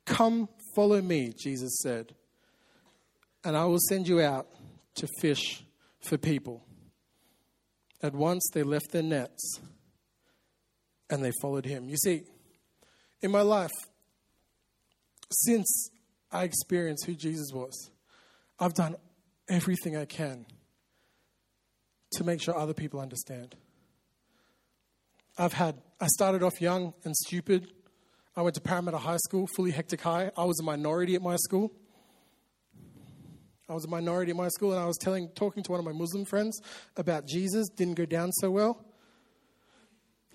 Come, 0.05 0.50
follow 0.75 1.01
me, 1.01 1.34
Jesus 1.38 1.79
said, 1.81 2.15
and 3.43 3.55
I 3.55 3.65
will 3.65 3.79
send 3.89 4.08
you 4.08 4.22
out 4.22 4.48
to 4.96 5.08
fish 5.19 5.63
for 6.01 6.17
people. 6.17 6.65
At 8.01 8.13
once 8.13 8.43
they 8.53 8.63
left 8.63 8.91
their 8.91 9.03
nets 9.03 9.60
and 11.10 11.24
they 11.24 11.31
followed 11.41 11.65
him. 11.65 11.89
You 11.89 11.98
see, 11.98 12.24
in 13.22 13.31
my 13.31 13.41
life, 13.41 13.72
since 15.31 15.89
I 16.31 16.43
experienced 16.43 17.05
who 17.05 17.13
Jesus 17.13 17.51
was, 17.53 17.91
I've 18.60 18.74
done 18.74 18.96
everything 19.48 19.98
I 19.98 20.05
can 20.05 20.46
to 22.13 22.24
make 22.24 22.41
sure 22.41 22.55
other 22.55 22.74
people 22.74 23.00
understand. 23.00 23.55
I've 25.39 25.53
had, 25.53 25.81
I 26.01 26.08
started 26.08 26.43
off 26.43 26.60
young 26.60 26.93
and 27.05 27.15
stupid. 27.15 27.72
I 28.36 28.41
went 28.41 28.55
to 28.55 28.62
Parramatta 28.62 28.98
High 28.98 29.15
School, 29.24 29.48
fully 29.55 29.72
hectic 29.72 30.01
high. 30.01 30.31
I 30.36 30.43
was 30.43 30.60
a 30.60 30.63
minority 30.63 31.15
at 31.15 31.22
my 31.22 31.38
school. 31.38 31.72
I 33.69 33.74
was 33.74 33.86
a 33.86 33.88
minority 33.88 34.31
at 34.31 34.36
my 34.36 34.50
school, 34.50 34.74
and 34.74 34.81
I 34.81 34.86
was 34.86 34.98
telling, 34.98 35.29
talking 35.36 35.63
to 35.63 35.72
one 35.72 35.79
of 35.79 35.86
my 35.86 35.93
Muslim 35.93 36.25
friends 36.25 36.60
about 36.98 37.25
Jesus. 37.25 37.69
Didn't 37.69 37.93
go 37.93 38.05
down 38.05 38.34
so 38.34 38.51
well. 38.51 38.84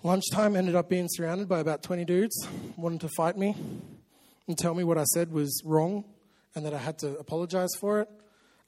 Lunchtime 0.01 0.55
ended 0.55 0.73
up 0.73 0.89
being 0.89 1.07
surrounded 1.07 1.47
by 1.47 1.59
about 1.59 1.83
20 1.83 2.03
dudes, 2.05 2.47
wanting 2.75 2.99
to 2.99 3.09
fight 3.09 3.37
me 3.37 3.55
and 4.47 4.57
tell 4.57 4.73
me 4.73 4.83
what 4.83 4.97
I 4.97 5.03
said 5.03 5.31
was 5.31 5.61
wrong 5.63 6.03
and 6.55 6.65
that 6.65 6.73
I 6.73 6.79
had 6.79 6.97
to 6.99 7.15
apologize 7.19 7.69
for 7.79 8.01
it. 8.01 8.09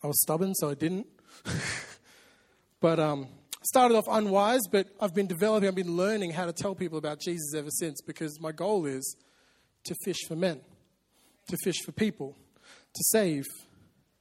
I 0.03 0.07
was 0.07 0.21
stubborn, 0.21 0.53
so 0.53 0.69
I 0.69 0.75
didn't. 0.75 1.07
but 2.79 2.99
um, 2.99 3.27
started 3.63 3.95
off 3.95 4.07
unwise, 4.07 4.61
but 4.71 4.87
I've 4.99 5.13
been 5.13 5.27
developing, 5.27 5.67
I've 5.67 5.75
been 5.75 5.95
learning 5.97 6.31
how 6.31 6.45
to 6.45 6.53
tell 6.53 6.75
people 6.75 6.97
about 6.97 7.19
Jesus 7.19 7.53
ever 7.55 7.69
since 7.69 8.01
because 8.01 8.39
my 8.39 8.51
goal 8.51 8.85
is 8.85 9.15
to 9.85 9.95
fish 10.03 10.17
for 10.27 10.35
men, 10.35 10.61
to 11.49 11.57
fish 11.63 11.81
for 11.85 11.91
people, 11.91 12.35
to 12.93 13.03
save 13.11 13.45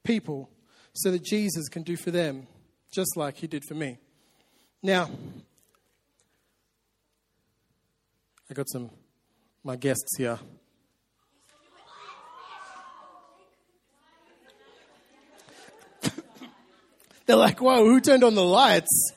people 0.04 0.50
so 0.94 1.10
that 1.10 1.24
Jesus 1.24 1.68
can 1.68 1.82
do 1.82 1.96
for 1.96 2.10
them 2.10 2.46
just 2.92 3.16
like 3.16 3.36
he 3.36 3.46
did 3.46 3.64
for 3.68 3.74
me. 3.74 3.98
Now, 4.82 5.10
I 8.48 8.54
got 8.54 8.68
some 8.70 8.90
my 9.64 9.74
guests 9.76 10.16
here. 10.16 10.38
They're 17.26 17.34
like, 17.34 17.60
whoa, 17.60 17.84
who 17.84 18.00
turned 18.00 18.22
on 18.22 18.36
the 18.36 18.44
lights? 18.44 19.12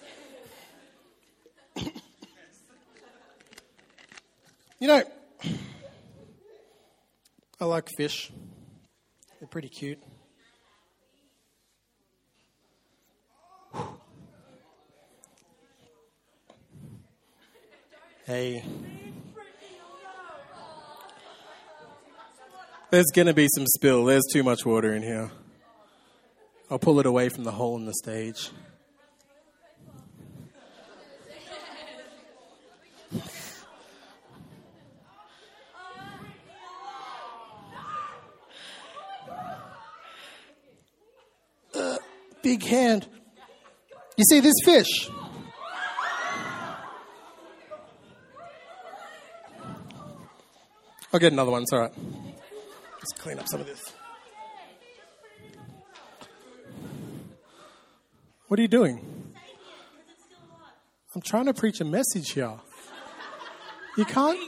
Know, 4.90 5.04
I 7.62 7.66
like 7.66 7.88
fish. 7.96 8.32
They're 9.40 9.48
pretty 9.48 9.70
cute. 9.70 10.00
Hey. 18.26 18.64
There's 22.92 23.12
going 23.14 23.28
to 23.28 23.34
be 23.34 23.48
some 23.56 23.68
spill. 23.68 24.06
There's 24.06 24.26
too 24.32 24.42
much 24.44 24.66
water 24.66 24.94
in 24.94 25.04
here. 25.04 25.30
I'll 26.72 26.80
pull 26.80 27.00
it 27.00 27.06
away 27.06 27.30
from 27.30 27.44
the 27.44 27.52
hole 27.52 27.76
in 27.76 27.86
the 27.86 27.94
stage. 27.94 28.50
Uh, 41.74 41.98
big 42.42 42.64
hand. 42.64 43.08
You 44.18 44.19
see 44.30 44.40
this 44.40 44.56
fish? 44.64 45.10
I'll 51.12 51.20
get 51.20 51.34
another 51.34 51.52
one. 51.52 51.64
It's 51.64 51.74
all 51.74 51.80
right. 51.80 51.94
Let's 51.98 53.14
clean 53.18 53.40
up 53.40 53.48
some 53.48 53.62
of 53.62 53.66
this. 53.68 53.82
What 58.48 58.60
are 58.60 58.62
you 58.62 58.68
doing? 58.68 59.34
I'm 61.16 61.22
trying 61.22 61.46
to 61.46 61.54
preach 61.54 61.82
a 61.82 61.86
message 61.86 62.32
here. 62.32 62.54
You 63.98 64.06
can't. 64.06 64.40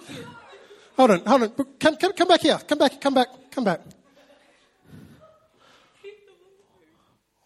Hold 0.98 1.12
on, 1.12 1.26
hold 1.26 1.44
on. 1.44 1.50
Come, 1.80 1.96
come, 1.96 2.14
come 2.14 2.28
back 2.28 2.42
here. 2.42 2.60
Come 2.68 2.78
back, 2.78 3.02
come 3.02 3.14
back, 3.16 3.28
come 3.50 3.64
back. 3.64 3.82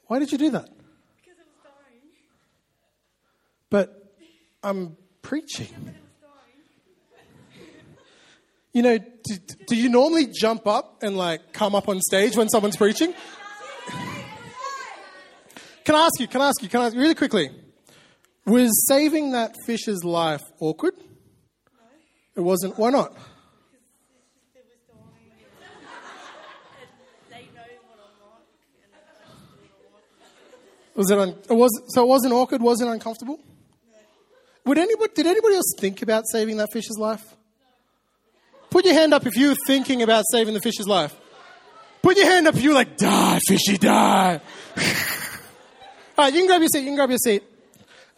Why 0.08 0.20
did 0.20 0.32
you 0.32 0.38
do 0.38 0.50
that? 0.52 0.75
But 3.76 3.94
I'm 4.64 4.96
preaching. 5.22 5.68
You 8.72 8.82
know, 8.82 8.98
do, 8.98 9.36
do 9.68 9.76
you 9.76 9.90
normally 9.90 10.28
jump 10.28 10.66
up 10.66 11.04
and 11.04 11.18
like 11.18 11.52
come 11.52 11.76
up 11.76 11.90
on 11.90 12.00
stage 12.00 12.38
when 12.38 12.48
someone's 12.48 12.78
preaching? 12.78 13.14
Can 15.84 15.94
I 15.94 16.06
ask 16.06 16.22
you, 16.22 16.28
can 16.28 16.40
I 16.40 16.48
ask 16.48 16.64
you, 16.64 16.70
can 16.70 16.80
I 16.80 16.86
ask 16.86 16.96
you 16.96 17.02
really 17.02 17.16
quickly? 17.16 17.50
Was 18.46 18.88
saving 18.88 19.34
that 19.34 19.58
fish's 19.66 20.06
life 20.06 20.44
awkward? 20.62 20.94
No. 20.96 21.04
It 22.38 22.42
wasn't. 22.42 22.80
Why 22.80 22.92
not? 22.92 23.14
Was 30.96 31.12
it, 31.12 31.20
un, 31.20 31.36
it 31.50 31.54
was, 31.54 31.72
so 31.94 32.04
it 32.04 32.08
wasn't 32.08 32.34
awkward, 32.34 32.62
wasn't 32.62 32.90
uncomfortable? 32.90 33.38
Would 34.66 34.78
anybody, 34.78 35.14
did 35.14 35.28
anybody 35.28 35.56
else 35.56 35.74
think 35.78 36.02
about 36.02 36.24
saving 36.32 36.58
that 36.58 36.70
fish's 36.74 36.98
life? 36.98 37.24
Put 38.70 38.86
your 38.86 38.96
hand 38.96 39.14
up 39.14 39.26
if 39.26 39.38
you 39.38 39.50
were 39.50 39.58
thinking 39.68 40.02
about 40.02 40.26
saving 40.32 40.54
the 40.54 40.60
fish's 40.60 40.88
life. 40.88 41.16
Put 42.02 42.18
your 42.18 42.26
hand 42.26 42.48
up 42.48 42.56
if 42.56 42.64
you 42.64 42.70
were 42.70 42.76
like, 42.76 42.98
die, 42.98 43.40
fishy, 43.48 43.78
die. 43.78 44.42
All 46.18 46.26
right, 46.26 46.34
you 46.34 46.40
can 46.42 46.48
grab 46.48 46.62
your 46.62 46.70
seat. 46.70 46.80
You 46.80 46.86
can 46.88 46.96
grab 46.96 47.10
your 47.10 47.20
seat. 47.20 47.44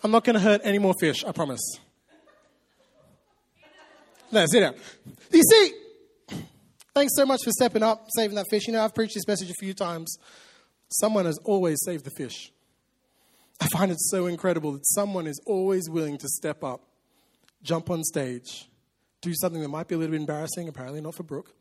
I'm 0.04 0.12
not 0.12 0.24
going 0.24 0.36
to 0.36 0.40
hurt 0.40 0.62
any 0.64 0.80
more 0.80 0.94
fish, 1.00 1.24
I 1.26 1.32
promise. 1.32 1.62
No, 4.32 4.46
sit 4.46 4.60
down. 4.60 4.76
You 5.32 5.42
see, 5.44 5.72
thanks 6.94 7.14
so 7.16 7.26
much 7.26 7.44
for 7.44 7.52
stepping 7.52 7.84
up, 7.84 8.06
saving 8.16 8.36
that 8.36 8.46
fish. 8.50 8.68
You 8.68 8.74
know, 8.74 8.84
I've 8.84 8.94
preached 8.94 9.16
this 9.16 9.28
message 9.28 9.50
a 9.50 9.56
few 9.60 9.74
times. 9.74 10.18
Someone 10.90 11.26
has 11.26 11.38
always 11.46 11.78
saved 11.86 12.06
the 12.06 12.12
fish. 12.12 12.52
I 13.60 13.68
find 13.68 13.92
it 13.92 14.00
so 14.00 14.28
incredible 14.28 14.74
that 14.74 14.86
someone 14.88 15.28
is 15.28 15.40
always 15.46 15.90
willing 15.90 16.18
to 16.20 16.28
step 16.28 16.64
up, 16.64 16.82
jump 17.64 17.90
on 17.90 18.04
stage, 18.04 18.70
do 19.22 19.34
something 19.34 19.62
that 19.62 19.70
might 19.70 19.88
be 19.88 19.96
a 19.96 19.98
little 19.98 20.12
bit 20.12 20.22
embarrassing, 20.22 20.68
apparently 20.68 21.02
not 21.02 21.16
for 21.16 21.24
Brooke. 21.24 21.54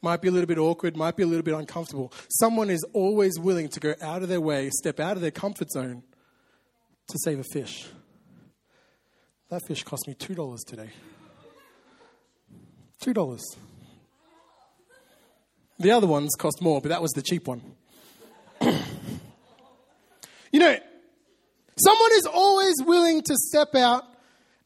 Might 0.00 0.20
be 0.20 0.28
a 0.28 0.30
little 0.30 0.46
bit 0.46 0.58
awkward, 0.58 0.96
might 0.96 1.16
be 1.16 1.22
a 1.22 1.26
little 1.26 1.42
bit 1.42 1.54
uncomfortable. 1.54 2.12
Someone 2.28 2.70
is 2.70 2.84
always 2.92 3.38
willing 3.38 3.68
to 3.70 3.80
go 3.80 3.94
out 4.02 4.22
of 4.22 4.28
their 4.28 4.40
way, 4.40 4.70
step 4.70 5.00
out 5.00 5.16
of 5.16 5.22
their 5.22 5.30
comfort 5.30 5.70
zone 5.70 6.02
to 7.08 7.18
save 7.24 7.40
a 7.40 7.44
fish. 7.44 7.86
That 9.48 9.62
fish 9.66 9.82
cost 9.82 10.06
me 10.06 10.14
$2 10.14 10.58
today. 10.66 10.90
$2. 13.02 13.40
The 15.78 15.90
other 15.90 16.06
ones 16.06 16.34
cost 16.38 16.62
more, 16.62 16.80
but 16.80 16.90
that 16.90 17.02
was 17.02 17.12
the 17.12 17.22
cheap 17.22 17.48
one. 17.48 17.62
You 20.54 20.60
know, 20.60 20.76
someone 21.76 22.10
is 22.12 22.28
always 22.32 22.74
willing 22.86 23.22
to 23.22 23.34
step 23.34 23.74
out 23.74 24.04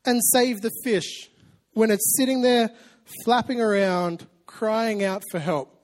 and 0.04 0.20
save 0.22 0.60
the 0.60 0.70
fish 0.84 1.30
when 1.72 1.90
it's 1.90 2.14
sitting 2.18 2.42
there 2.42 2.70
flapping 3.24 3.58
around, 3.58 4.26
crying 4.44 5.02
out 5.02 5.22
for 5.30 5.38
help. 5.38 5.82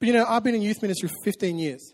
But 0.00 0.08
you 0.08 0.12
know, 0.12 0.24
I've 0.28 0.42
been 0.42 0.56
in 0.56 0.62
youth 0.62 0.82
ministry 0.82 1.08
for 1.08 1.14
15 1.22 1.56
years. 1.56 1.92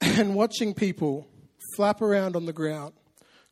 And 0.00 0.34
watching 0.34 0.74
people 0.74 1.28
flap 1.76 2.02
around 2.02 2.34
on 2.34 2.46
the 2.46 2.52
ground, 2.52 2.94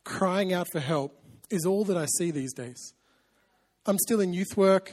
crying 0.03 0.51
out 0.51 0.67
for 0.73 0.81
help, 0.81 1.17
is 1.49 1.65
all 1.65 1.85
that 1.85 1.95
I 1.95 2.07
see 2.17 2.29
these 2.29 2.51
days. 2.51 2.93
I'm 3.85 3.97
still 3.99 4.19
in 4.19 4.33
youth 4.33 4.57
work. 4.57 4.91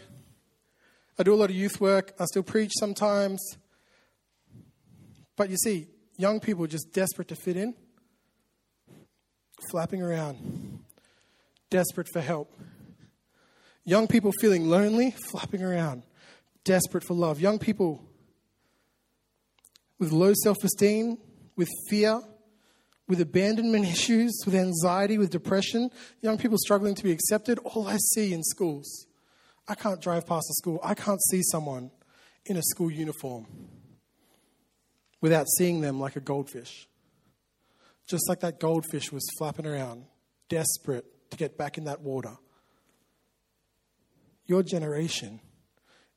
I 1.18 1.24
do 1.24 1.34
a 1.34 1.36
lot 1.36 1.50
of 1.50 1.56
youth 1.56 1.80
work. 1.80 2.12
I 2.20 2.26
still 2.26 2.44
preach 2.44 2.70
sometimes. 2.78 3.40
But 5.34 5.50
you 5.50 5.56
see, 5.56 5.88
young 6.16 6.40
people 6.40 6.66
just 6.66 6.92
desperate 6.92 7.28
to 7.28 7.36
fit 7.36 7.56
in, 7.56 7.74
flapping 9.70 10.02
around, 10.02 10.80
desperate 11.70 12.08
for 12.12 12.20
help. 12.20 12.52
Young 13.84 14.08
people 14.08 14.32
feeling 14.40 14.68
lonely, 14.68 15.12
flapping 15.12 15.62
around, 15.62 16.02
desperate 16.64 17.04
for 17.04 17.14
love. 17.14 17.40
Young 17.40 17.58
people 17.58 18.02
with 19.98 20.12
low 20.12 20.32
self 20.42 20.56
esteem, 20.64 21.18
with 21.56 21.68
fear, 21.88 22.20
with 23.08 23.20
abandonment 23.20 23.86
issues, 23.92 24.42
with 24.44 24.54
anxiety, 24.54 25.18
with 25.18 25.30
depression, 25.30 25.90
young 26.20 26.36
people 26.38 26.58
struggling 26.58 26.94
to 26.94 27.04
be 27.04 27.12
accepted, 27.12 27.58
all 27.60 27.86
I 27.86 27.96
see 28.14 28.32
in 28.32 28.42
schools. 28.42 29.06
I 29.68 29.74
can't 29.74 30.00
drive 30.00 30.26
past 30.26 30.48
a 30.50 30.54
school. 30.54 30.80
I 30.82 30.94
can't 30.94 31.20
see 31.30 31.42
someone 31.42 31.90
in 32.44 32.56
a 32.56 32.62
school 32.62 32.90
uniform 32.90 33.46
without 35.26 35.48
seeing 35.58 35.80
them 35.80 35.98
like 35.98 36.14
a 36.14 36.20
goldfish. 36.20 36.86
Just 38.06 38.28
like 38.28 38.38
that 38.42 38.60
goldfish 38.60 39.10
was 39.10 39.28
flapping 39.36 39.66
around, 39.66 40.04
desperate 40.48 41.04
to 41.32 41.36
get 41.36 41.58
back 41.58 41.78
in 41.78 41.82
that 41.86 42.00
water. 42.00 42.36
Your 44.46 44.62
generation 44.62 45.40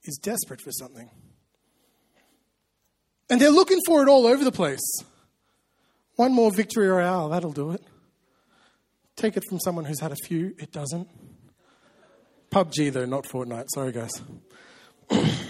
is 0.03 0.19
desperate 0.21 0.61
for 0.61 0.69
something. 0.71 1.09
And 3.31 3.41
they're 3.41 3.49
looking 3.49 3.79
for 3.87 4.03
it 4.03 4.07
all 4.07 4.27
over 4.27 4.43
the 4.43 4.51
place. 4.51 5.01
One 6.15 6.31
more 6.31 6.51
victory 6.51 6.87
royale, 6.87 7.29
that'll 7.29 7.51
do 7.51 7.71
it. 7.71 7.83
Take 9.15 9.37
it 9.37 9.43
from 9.49 9.59
someone 9.59 9.85
who's 9.85 10.01
had 10.01 10.11
a 10.11 10.17
few, 10.27 10.53
it 10.59 10.71
doesn't. 10.71 11.09
PUBG, 12.51 12.93
though, 12.93 13.05
not 13.05 13.23
Fortnite. 13.23 13.69
Sorry, 13.73 13.91
guys. 13.91 14.11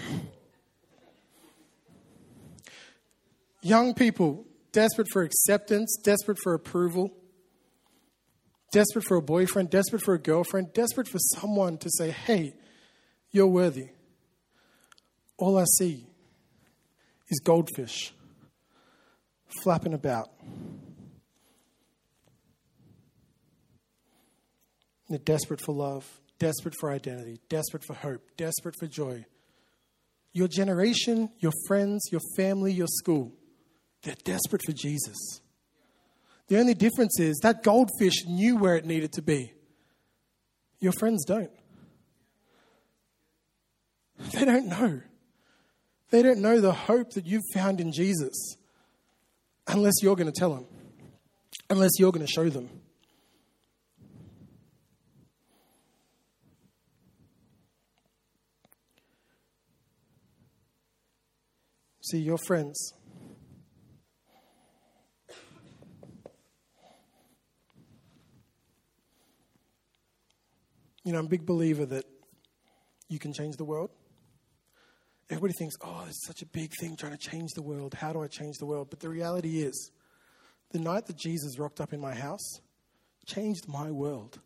Young 3.62 3.94
people, 3.94 4.46
desperate 4.72 5.08
for 5.12 5.22
acceptance, 5.22 5.96
desperate 6.02 6.38
for 6.42 6.54
approval, 6.54 7.12
desperate 8.72 9.04
for 9.04 9.16
a 9.16 9.22
boyfriend, 9.22 9.70
desperate 9.70 10.02
for 10.02 10.14
a 10.14 10.18
girlfriend, 10.18 10.72
desperate 10.72 11.08
for 11.08 11.18
someone 11.36 11.76
to 11.78 11.90
say, 11.90 12.10
hey, 12.10 12.54
you're 13.30 13.46
worthy. 13.46 13.88
All 15.36 15.58
I 15.58 15.64
see 15.78 16.06
is 17.28 17.40
goldfish 17.40 18.12
flapping 19.62 19.94
about. 19.94 20.30
They're 25.08 25.18
desperate 25.18 25.60
for 25.60 25.74
love, 25.74 26.06
desperate 26.38 26.74
for 26.78 26.90
identity, 26.90 27.40
desperate 27.48 27.84
for 27.84 27.94
hope, 27.94 28.22
desperate 28.36 28.76
for 28.78 28.86
joy. 28.86 29.24
Your 30.32 30.46
generation, 30.46 31.30
your 31.40 31.52
friends, 31.66 32.08
your 32.12 32.20
family, 32.36 32.72
your 32.72 32.86
school, 32.86 33.32
they're 34.02 34.14
desperate 34.24 34.62
for 34.64 34.72
Jesus. 34.72 35.40
The 36.48 36.58
only 36.58 36.74
difference 36.74 37.20
is 37.20 37.38
that 37.42 37.62
goldfish 37.62 38.24
knew 38.26 38.56
where 38.56 38.76
it 38.76 38.84
needed 38.84 39.12
to 39.12 39.22
be. 39.22 39.52
Your 40.80 40.92
friends 40.92 41.24
don't. 41.24 41.50
They 44.32 44.44
don't 44.44 44.66
know. 44.66 45.00
They 46.10 46.22
don't 46.22 46.40
know 46.40 46.60
the 46.60 46.72
hope 46.72 47.12
that 47.12 47.26
you've 47.26 47.44
found 47.54 47.80
in 47.80 47.92
Jesus 47.92 48.56
unless 49.66 49.94
you're 50.02 50.16
going 50.16 50.30
to 50.30 50.38
tell 50.38 50.54
them, 50.54 50.66
unless 51.68 51.92
you're 51.98 52.12
going 52.12 52.26
to 52.26 52.32
show 52.32 52.48
them. 52.48 52.68
See, 62.02 62.18
your 62.18 62.38
friends. 62.38 62.92
You 71.10 71.14
know, 71.14 71.18
I'm 71.18 71.26
a 71.26 71.28
big 71.28 71.44
believer 71.44 71.84
that 71.86 72.04
you 73.08 73.18
can 73.18 73.32
change 73.32 73.56
the 73.56 73.64
world. 73.64 73.90
Everybody 75.28 75.54
thinks, 75.54 75.74
oh, 75.80 76.04
it's 76.08 76.24
such 76.24 76.40
a 76.40 76.46
big 76.46 76.70
thing 76.80 76.94
trying 76.96 77.10
to 77.10 77.18
change 77.18 77.50
the 77.56 77.62
world. 77.62 77.94
How 77.94 78.12
do 78.12 78.22
I 78.22 78.28
change 78.28 78.58
the 78.58 78.66
world? 78.66 78.90
But 78.90 79.00
the 79.00 79.08
reality 79.08 79.60
is, 79.60 79.90
the 80.70 80.78
night 80.78 81.06
that 81.06 81.16
Jesus 81.16 81.58
rocked 81.58 81.80
up 81.80 81.92
in 81.92 82.00
my 82.00 82.14
house 82.14 82.60
changed 83.26 83.66
my 83.66 83.90
world. 83.90 84.38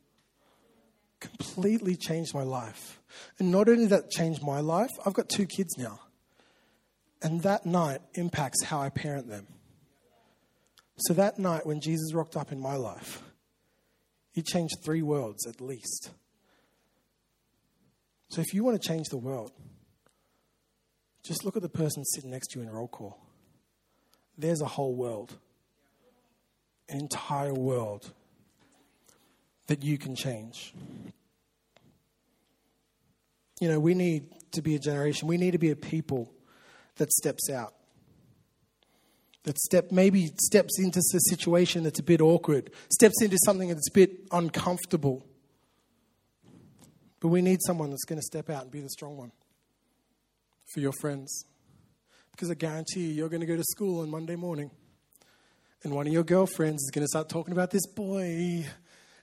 Completely 1.21 1.97
changed 1.97 2.33
my 2.33 2.44
life. 2.44 2.99
And 3.38 3.52
not 3.52 3.68
only 3.68 3.85
that 3.88 4.09
changed 4.09 4.42
my 4.42 4.61
life, 4.61 4.88
I've 5.04 5.12
got 5.12 5.28
two 5.28 5.44
kids 5.44 5.76
now. 5.76 6.00
And 7.20 7.42
that 7.42 7.66
night 7.66 8.00
impacts 8.14 8.64
how 8.64 8.81
I 8.81 8.88
parent 8.88 9.29
them. 9.29 9.48
So 10.96 11.12
that 11.12 11.38
night 11.38 11.66
when 11.66 11.83
Jesus 11.83 12.14
rocked 12.14 12.38
up 12.38 12.53
in 12.53 12.59
my 12.59 12.77
life, 12.77 13.22
he 14.33 14.40
changed 14.40 14.77
three 14.83 15.03
worlds 15.03 15.46
at 15.46 15.61
least. 15.61 16.09
So 18.29 18.41
if 18.41 18.53
you 18.53 18.65
want 18.65 18.81
to 18.81 18.89
change 18.89 19.09
the 19.09 19.17
world, 19.17 19.53
just 21.23 21.45
look 21.45 21.57
at 21.57 21.63
the 21.63 21.69
person 21.69 22.05
sitting 22.05 22.31
next 22.31 22.49
to 22.49 22.61
you 22.61 22.67
in 22.67 22.73
roll 22.73 22.89
call. 22.89 23.19
There's 24.37 24.61
a 24.61 24.67
whole 24.67 24.95
world, 24.95 25.37
an 26.89 26.99
entire 26.99 27.55
world 27.55 28.13
that 29.67 29.83
you 29.83 29.97
can 29.97 30.15
change. 30.15 30.75
You 33.61 33.69
know, 33.69 33.81
we 33.81 33.95
need 33.95 34.27
to 34.53 34.63
be 34.63 34.75
a 34.75 34.79
generation, 34.79 35.29
we 35.29 35.37
need 35.37 35.53
to 35.53 35.59
be 35.59 35.71
a 35.71 35.77
people 35.77 36.33
that 36.97 37.11
steps 37.13 37.49
out. 37.51 37.75
That 39.45 39.59
step 39.59 39.93
maybe 39.93 40.31
steps 40.41 40.79
into 40.79 40.99
a 40.99 41.21
situation 41.31 41.83
that's 41.85 42.01
a 42.01 42.03
bit 42.03 42.21
awkward, 42.21 42.71
steps 42.91 43.23
into 43.23 43.37
something 43.45 43.69
that's 43.69 43.89
a 43.89 43.93
bit 43.93 44.27
uncomfortable. 44.33 45.25
But 47.25 47.31
we 47.31 47.41
need 47.41 47.61
someone 47.67 47.89
that's 47.89 48.05
going 48.05 48.19
to 48.19 48.23
step 48.23 48.51
out 48.51 48.65
and 48.65 48.71
be 48.71 48.83
the 48.83 48.91
strong 48.91 49.17
one 49.17 49.33
for 50.75 50.81
your 50.81 50.93
friends. 51.01 51.47
Because 52.33 52.51
I 52.51 52.55
guarantee 52.55 53.07
you, 53.07 53.15
you're 53.15 53.31
going 53.31 53.41
to 53.41 53.47
go 53.47 53.57
to 53.57 53.65
school 53.65 54.03
on 54.03 54.11
Monday 54.11 54.37
morning, 54.37 54.71
and 55.83 55.95
one 55.95 56.07
of 56.07 56.13
your 56.13 56.23
girlfriends 56.23 56.83
is 56.83 56.91
going 56.93 57.03
to 57.03 57.09
start 57.09 57.31
talking 57.31 57.53
about 57.53 57.71
this 57.71 57.87
boy, 57.87 58.67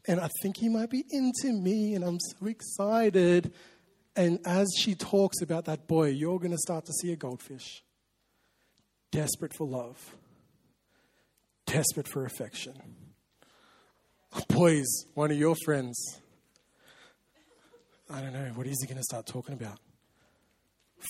and 0.08 0.20
I 0.20 0.32
think 0.42 0.58
he 0.58 0.68
might 0.68 0.90
be 0.90 1.04
into 1.12 1.54
me, 1.54 1.94
and 1.94 2.04
I'm 2.04 2.18
so 2.20 2.48
excited. 2.48 3.54
And 4.16 4.40
as 4.48 4.68
she 4.80 4.96
talks 4.96 5.40
about 5.44 5.66
that 5.66 5.88
boy, 5.88 6.08
you're 6.08 6.40
going 6.40 6.54
to 6.54 6.58
start 6.58 6.86
to 6.86 6.94
see 6.94 7.12
a 7.12 7.16
goldfish, 7.16 7.84
desperate 9.12 9.54
for 9.54 9.68
love, 9.68 10.16
desperate 11.68 12.08
for 12.08 12.26
affection. 12.26 12.82
Boys, 14.48 14.88
one 15.14 15.30
of 15.30 15.38
your 15.38 15.56
friends, 15.64 16.20
I 18.12 18.20
don't 18.22 18.34
know, 18.34 18.52
what 18.56 18.68
is 18.68 18.82
he 18.82 18.88
going 18.88 18.98
to 18.98 19.04
start 19.04 19.26
talking 19.26 19.54
about? 19.54 19.80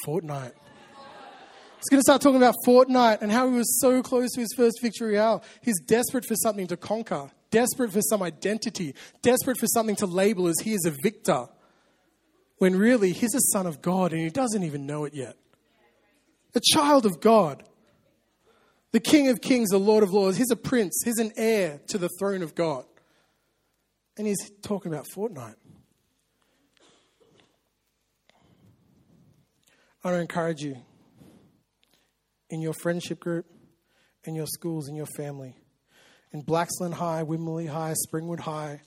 Fortnite. 0.06 0.54
He's 0.54 1.90
going 1.90 2.00
to 2.00 2.04
start 2.04 2.22
talking 2.22 2.38
about 2.38 2.54
Fortnite 2.66 3.22
and 3.22 3.32
how 3.32 3.50
he 3.50 3.56
was 3.56 3.82
so 3.82 4.04
close 4.04 4.32
to 4.34 4.42
his 4.42 4.54
first 4.56 4.80
victory 4.84 5.16
royale. 5.16 5.44
He's 5.64 5.80
desperate 5.82 6.26
for 6.26 6.36
something 6.36 6.68
to 6.68 6.78
conquer, 6.78 7.32
desperate 7.50 7.92
for 7.92 8.02
some 8.02 8.22
identity, 8.22 8.94
desperate 9.24 9.58
for 9.58 9.66
something 9.66 9.96
to 9.96 10.06
label 10.06 10.48
as 10.48 10.60
he 10.62 10.74
is 10.74 10.86
a 10.86 10.94
victor. 11.02 11.48
When 12.60 12.76
really 12.76 13.14
he's 13.14 13.34
a 13.34 13.42
son 13.52 13.66
of 13.66 13.82
God 13.82 14.12
and 14.12 14.22
he 14.22 14.30
doesn't 14.30 14.64
even 14.64 14.86
know 14.86 15.06
it 15.06 15.16
yet. 15.16 15.36
A 16.54 16.62
child 16.74 17.08
of 17.08 17.20
God. 17.20 17.64
The 18.92 19.00
King 19.00 19.30
of 19.30 19.42
Kings, 19.42 19.70
the 19.70 19.80
Lord 19.80 20.04
of 20.04 20.12
Lords. 20.12 20.38
He's 20.38 20.52
a 20.52 20.56
prince. 20.56 21.02
He's 21.04 21.18
an 21.18 21.32
heir 21.36 21.80
to 21.88 21.98
the 21.98 22.10
throne 22.20 22.44
of 22.44 22.54
God. 22.54 22.86
And 24.18 24.28
he's 24.28 24.52
talking 24.62 24.94
about 24.94 25.08
Fortnite. 25.16 25.56
I 30.04 30.08
want 30.08 30.18
to 30.18 30.22
encourage 30.22 30.62
you 30.62 30.78
in 32.50 32.60
your 32.60 32.74
friendship 32.74 33.20
group, 33.20 33.46
in 34.24 34.34
your 34.34 34.48
schools, 34.48 34.88
in 34.88 34.96
your 34.96 35.06
family, 35.06 35.56
in 36.32 36.42
Blaxland 36.42 36.94
High, 36.94 37.24
Winmalee 37.24 37.70
High, 37.70 37.94
Springwood 38.08 38.40
High, 38.40 38.82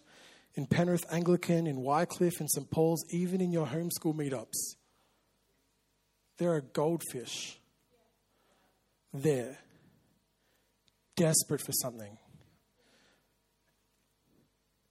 in 0.54 0.66
Penrith 0.66 1.04
Anglican, 1.12 1.68
in 1.68 1.80
Wycliffe, 1.80 2.40
in 2.40 2.48
St. 2.48 2.68
Paul's, 2.68 3.04
even 3.10 3.40
in 3.40 3.52
your 3.52 3.66
homeschool 3.66 4.14
meetups. 4.14 4.76
There 6.38 6.52
are 6.52 6.60
goldfish 6.60 7.60
there, 9.12 9.58
desperate 11.14 11.60
for 11.60 11.72
something. 11.72 12.18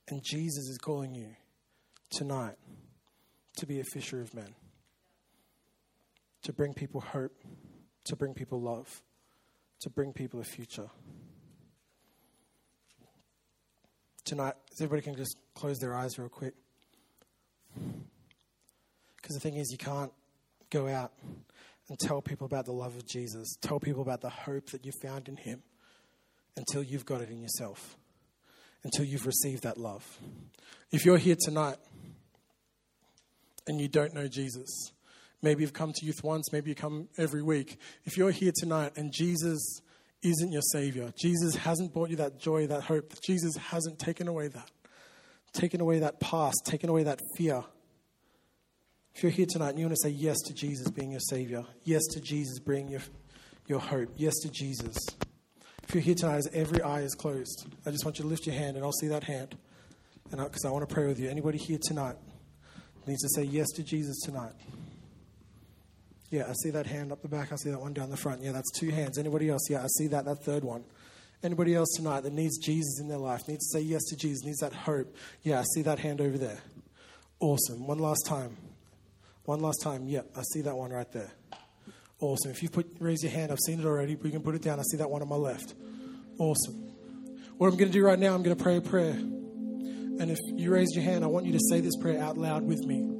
And 0.07 0.23
Jesus 0.23 0.69
is 0.69 0.77
calling 0.77 1.15
you 1.15 1.35
tonight 2.11 2.55
to 3.57 3.65
be 3.65 3.81
a 3.81 3.83
fisher 3.83 4.21
of 4.21 4.33
men 4.33 4.55
to 6.43 6.53
bring 6.53 6.73
people 6.73 7.01
hope, 7.01 7.33
to 8.05 8.15
bring 8.15 8.33
people 8.33 8.61
love, 8.61 9.01
to 9.79 9.89
bring 9.89 10.13
people 10.13 10.39
a 10.39 10.43
future. 10.43 10.89
Tonight, 14.25 14.53
everybody 14.75 15.01
can 15.01 15.15
just 15.15 15.37
close 15.53 15.79
their 15.79 15.93
eyes 15.95 16.17
real 16.17 16.29
quick. 16.29 16.53
Because 19.17 19.35
the 19.35 19.39
thing 19.39 19.55
is, 19.55 19.69
you 19.71 19.77
can't 19.77 20.11
go 20.69 20.87
out 20.87 21.13
and 21.89 21.99
tell 21.99 22.21
people 22.21 22.45
about 22.45 22.65
the 22.65 22.71
love 22.71 22.95
of 22.95 23.05
Jesus, 23.05 23.55
tell 23.61 23.79
people 23.79 24.01
about 24.01 24.21
the 24.21 24.29
hope 24.29 24.67
that 24.71 24.85
you 24.85 24.91
found 25.01 25.27
in 25.27 25.35
Him 25.35 25.63
until 26.55 26.83
you've 26.83 27.05
got 27.05 27.21
it 27.21 27.29
in 27.29 27.41
yourself, 27.41 27.97
until 28.83 29.05
you've 29.05 29.25
received 29.25 29.63
that 29.63 29.77
love. 29.77 30.19
If 30.91 31.05
you're 31.05 31.17
here 31.17 31.35
tonight 31.39 31.77
and 33.67 33.79
you 33.79 33.87
don't 33.87 34.13
know 34.13 34.27
Jesus, 34.27 34.91
Maybe 35.43 35.61
you've 35.61 35.73
come 35.73 35.91
to 35.93 36.05
youth 36.05 36.23
once, 36.23 36.51
maybe 36.51 36.69
you 36.69 36.75
come 36.75 37.09
every 37.17 37.43
week. 37.43 37.77
If 38.05 38.17
you're 38.17 38.31
here 38.31 38.53
tonight 38.57 38.93
and 38.95 39.11
Jesus 39.13 39.81
isn't 40.23 40.51
your 40.51 40.61
Savior. 40.61 41.13
Jesus 41.17 41.55
hasn't 41.55 41.93
brought 41.93 42.09
you 42.09 42.15
that 42.15 42.39
joy, 42.39 42.65
that 42.67 42.83
hope. 42.83 43.13
Jesus 43.21 43.57
hasn't 43.57 43.99
taken 43.99 44.27
away 44.27 44.47
that, 44.47 44.71
taken 45.51 45.81
away 45.81 45.99
that 45.99 46.19
past, 46.19 46.61
taken 46.65 46.89
away 46.89 47.03
that 47.03 47.19
fear. 47.35 47.63
If 49.13 49.21
you're 49.21 49.31
here 49.31 49.45
tonight 49.47 49.71
and 49.71 49.79
you 49.79 49.85
want 49.85 49.97
to 50.01 50.09
say 50.09 50.15
yes 50.15 50.39
to 50.45 50.53
Jesus 50.53 50.89
being 50.89 51.11
your 51.11 51.19
Savior, 51.19 51.65
yes 51.83 52.01
to 52.13 52.21
Jesus 52.21 52.59
bringing 52.59 52.91
your, 52.91 53.01
your 53.67 53.79
hope, 53.79 54.09
yes 54.15 54.33
to 54.43 54.49
Jesus. 54.49 54.95
If 55.83 55.93
you're 55.93 56.01
here 56.01 56.15
tonight 56.15 56.37
as 56.37 56.47
every 56.53 56.81
eye 56.81 57.01
is 57.01 57.13
closed, 57.13 57.67
I 57.85 57.91
just 57.91 58.05
want 58.05 58.17
you 58.17 58.23
to 58.23 58.29
lift 58.29 58.47
your 58.47 58.55
hand 58.55 58.77
and 58.77 58.85
I'll 58.85 58.93
see 58.93 59.09
that 59.09 59.25
hand. 59.25 59.57
And 60.31 60.41
because 60.41 60.63
I, 60.65 60.69
I 60.69 60.71
want 60.71 60.87
to 60.87 60.93
pray 60.93 61.05
with 61.05 61.19
you. 61.19 61.29
Anybody 61.29 61.57
here 61.57 61.77
tonight 61.85 62.15
needs 63.05 63.21
to 63.21 63.29
say 63.35 63.43
yes 63.43 63.67
to 63.75 63.83
Jesus 63.83 64.21
tonight? 64.21 64.53
Yeah, 66.33 66.45
I 66.49 66.53
see 66.63 66.71
that 66.71 66.87
hand 66.87 67.11
up 67.11 67.21
the 67.21 67.27
back. 67.27 67.51
I 67.51 67.57
see 67.57 67.69
that 67.69 67.79
one 67.79 67.93
down 67.93 68.09
the 68.09 68.17
front. 68.17 68.41
Yeah, 68.41 68.53
that's 68.53 68.71
two 68.71 68.89
hands. 68.89 69.19
Anybody 69.19 69.49
else? 69.49 69.69
Yeah, 69.69 69.83
I 69.83 69.87
see 69.99 70.07
that, 70.07 70.25
that 70.25 70.43
third 70.43 70.63
one. 70.63 70.83
Anybody 71.43 71.75
else 71.75 71.89
tonight 71.95 72.21
that 72.21 72.33
needs 72.33 72.57
Jesus 72.57 72.99
in 72.99 73.07
their 73.07 73.19
life, 73.19 73.47
needs 73.47 73.69
to 73.69 73.77
say 73.77 73.85
yes 73.85 74.01
to 74.05 74.15
Jesus, 74.15 74.43
needs 74.43 74.57
that 74.57 74.73
hope? 74.73 75.15
Yeah, 75.43 75.59
I 75.59 75.63
see 75.75 75.83
that 75.83 75.99
hand 75.99 76.21
over 76.21 76.39
there. 76.39 76.57
Awesome. 77.39 77.85
One 77.85 77.99
last 77.99 78.25
time. 78.25 78.57
One 79.45 79.59
last 79.59 79.83
time. 79.83 80.07
Yep, 80.07 80.31
I 80.35 80.41
see 80.41 80.61
that 80.61 80.75
one 80.75 80.89
right 80.89 81.11
there. 81.11 81.31
Awesome. 82.19 82.49
If 82.49 82.63
you 82.63 82.69
put 82.69 82.87
raise 82.99 83.21
your 83.21 83.31
hand, 83.31 83.51
I've 83.51 83.59
seen 83.59 83.79
it 83.79 83.85
already. 83.85 84.15
but 84.15 84.25
you 84.25 84.31
can 84.31 84.41
put 84.41 84.55
it 84.55 84.63
down. 84.63 84.79
I 84.79 84.83
see 84.89 84.97
that 84.97 85.11
one 85.11 85.21
on 85.21 85.29
my 85.29 85.35
left. 85.35 85.75
Awesome. 86.39 86.73
What 87.59 87.67
I'm 87.67 87.77
going 87.77 87.91
to 87.91 87.93
do 87.93 88.03
right 88.03 88.17
now, 88.17 88.33
I'm 88.33 88.41
going 88.41 88.57
to 88.57 88.63
pray 88.63 88.77
a 88.77 88.81
prayer. 88.81 89.11
And 89.11 90.31
if 90.31 90.39
you 90.47 90.73
raise 90.73 90.95
your 90.95 91.03
hand, 91.03 91.23
I 91.23 91.27
want 91.27 91.45
you 91.45 91.53
to 91.53 91.63
say 91.69 91.79
this 91.79 91.95
prayer 91.95 92.19
out 92.19 92.39
loud 92.39 92.63
with 92.63 92.83
me. 92.87 93.12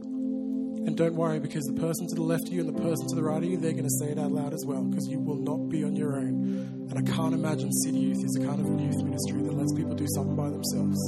And 0.86 0.98
don't 0.98 1.16
worry, 1.16 1.40
because 1.40 1.64
the 1.64 1.80
person 1.80 2.08
to 2.08 2.16
the 2.16 2.24
left 2.24 2.48
of 2.48 2.54
you 2.54 2.60
and 2.60 2.68
the 2.68 2.82
person 2.82 3.08
to 3.08 3.16
the 3.16 3.24
right 3.24 3.42
of 3.42 3.46
you, 3.46 3.56
they're 3.56 3.72
going 3.72 3.88
to 3.88 3.98
say 4.02 4.12
it 4.12 4.20
out 4.20 4.32
loud 4.32 4.54
as 4.54 4.66
well, 4.68 4.84
because 4.84 5.08
you 5.08 5.18
will 5.18 5.40
not 5.40 5.70
be 5.70 5.82
on 5.84 5.96
your 5.96 6.18
own. 6.18 6.90
And 6.92 7.00
I 7.00 7.02
can't 7.10 7.34
imagine 7.34 7.72
City 7.72 8.00
Youth 8.00 8.24
is 8.24 8.36
a 8.36 8.46
kind 8.46 8.60
of 8.60 8.68
youth 8.68 9.02
ministry 9.02 9.42
that 9.44 9.54
lets 9.54 9.74
people 9.74 9.96
do 9.96 10.06
something 10.14 10.36
by 10.36 10.50
themselves. 10.50 11.00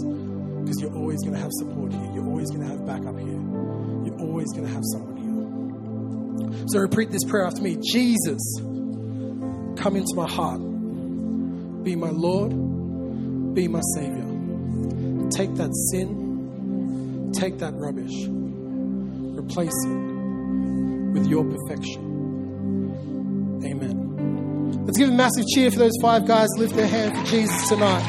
Because 0.63 0.79
you're 0.79 0.95
always 0.95 1.21
going 1.21 1.33
to 1.33 1.39
have 1.41 1.51
support 1.51 1.91
here. 1.91 2.09
You're 2.13 2.25
always 2.25 2.49
going 2.51 2.63
to 2.63 2.69
have 2.69 2.85
backup 2.85 3.19
here. 3.19 3.35
You're 4.07 4.19
always 4.21 4.51
going 4.53 4.65
to 4.65 4.71
have 4.71 4.83
someone 4.93 5.17
here. 5.17 6.67
So 6.69 6.79
repeat 6.79 7.11
this 7.11 7.25
prayer 7.25 7.45
after 7.45 7.61
me 7.61 7.75
Jesus, 7.75 8.41
come 9.77 9.95
into 9.97 10.15
my 10.15 10.27
heart. 10.27 10.61
Be 11.83 11.95
my 11.97 12.09
Lord. 12.09 12.51
Be 13.53 13.67
my 13.67 13.81
Savior. 13.93 14.25
Take 15.31 15.53
that 15.55 15.75
sin. 15.91 17.31
Take 17.35 17.59
that 17.59 17.73
rubbish 17.75 18.29
replace 19.45 19.85
it 19.85 21.13
with 21.13 21.27
your 21.27 21.43
perfection. 21.45 22.01
Amen. 23.63 24.85
Let's 24.85 24.97
give 24.97 25.09
a 25.09 25.13
massive 25.13 25.45
cheer 25.53 25.71
for 25.71 25.79
those 25.79 25.97
five 26.01 26.25
guys. 26.25 26.47
Lift 26.57 26.75
their 26.75 26.87
hand 26.87 27.17
for 27.17 27.25
Jesus 27.25 27.69
tonight. 27.69 28.03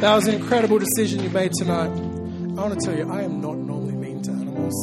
That 0.00 0.14
was 0.14 0.26
an 0.28 0.34
incredible 0.34 0.78
decision 0.78 1.22
you 1.22 1.30
made 1.30 1.52
tonight. 1.52 1.90
I 1.90 2.62
want 2.62 2.80
to 2.80 2.86
tell 2.86 2.96
you, 2.96 3.10
I 3.10 3.22
am 3.22 3.40
not 3.40 3.56
normally 3.56 3.94
mean 3.94 4.22
to 4.22 4.30
animals. 4.30 4.74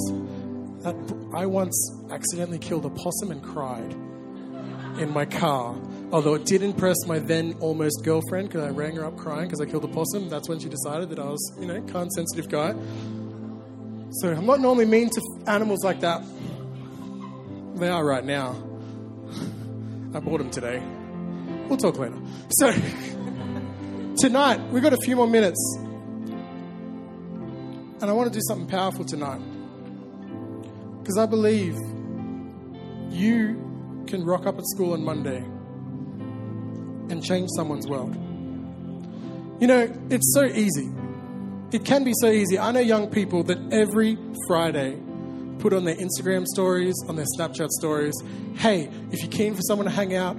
That, 0.84 0.96
I 1.34 1.46
once 1.46 1.92
accidentally 2.12 2.60
killed 2.60 2.86
a 2.86 2.90
possum 2.90 3.32
and 3.32 3.42
cried 3.44 3.94
in 5.00 5.10
my 5.12 5.26
car. 5.26 5.76
Although 6.12 6.36
it 6.36 6.46
did 6.46 6.62
impress 6.62 6.96
my 7.08 7.20
then 7.20 7.56
almost 7.60 8.04
girlfriend 8.04 8.50
because 8.50 8.64
I 8.64 8.70
rang 8.70 8.96
her 8.96 9.06
up 9.06 9.18
crying 9.18 9.48
because 9.48 9.60
I 9.60 9.66
killed 9.66 9.84
a 9.84 9.90
possum. 9.90 10.30
That's 10.30 10.48
when 10.48 10.60
she 10.60 10.70
decided 10.70 11.10
that 11.10 11.20
I 11.20 11.26
was, 11.26 11.58
you 11.60 11.66
know, 11.66 11.82
kind 11.82 12.12
sensitive 12.12 12.50
guy. 12.50 12.74
So 14.22 14.32
I'm 14.32 14.46
not 14.46 14.62
normally 14.62 14.86
mean 14.86 15.10
to 15.10 15.22
animals 15.46 15.84
like 15.84 16.00
that. 16.00 16.24
They 17.76 17.90
are 17.90 18.06
right 18.06 18.24
now. 18.24 18.56
I 20.14 20.20
bought 20.22 20.38
them 20.38 20.50
today. 20.50 20.82
We'll 21.68 21.78
talk 21.78 21.98
later. 21.98 22.18
So 22.52 22.72
tonight, 24.18 24.62
we've 24.72 24.82
got 24.82 24.94
a 24.94 24.98
few 25.04 25.18
more 25.18 25.28
minutes. 25.28 25.60
And 28.02 28.04
I 28.04 28.14
want 28.14 28.32
to 28.32 28.40
do 28.40 28.42
something 28.48 28.68
powerful 28.68 29.04
tonight. 29.04 29.42
Because 31.00 31.18
I 31.18 31.26
believe 31.26 31.76
you 33.10 34.06
can 34.08 34.24
rock 34.24 34.46
up 34.46 34.58
at 34.58 34.66
school 34.66 34.94
on 34.94 35.04
Monday 35.04 35.44
and 37.10 37.22
change 37.22 37.50
someone's 37.54 37.86
world. 37.86 38.16
You 39.60 39.68
know, 39.68 39.94
it's 40.10 40.34
so 40.34 40.46
easy 40.46 40.90
it 41.76 41.84
can 41.84 42.06
be 42.06 42.14
so 42.22 42.30
easy. 42.30 42.58
I 42.58 42.72
know 42.72 42.80
young 42.80 43.10
people 43.10 43.44
that 43.44 43.58
every 43.74 44.18
Friday 44.48 44.98
put 45.60 45.74
on 45.74 45.84
their 45.84 45.96
Instagram 45.96 46.46
stories, 46.46 46.96
on 47.10 47.18
their 47.18 47.26
Snapchat 47.38 47.68
stories, 47.68 48.14
hey, 48.56 48.90
if 49.12 49.22
you're 49.22 49.32
keen 49.32 49.56
for 49.56 49.62
someone 49.62 49.86
to 49.86 49.92
hang 49.92 50.16
out, 50.16 50.38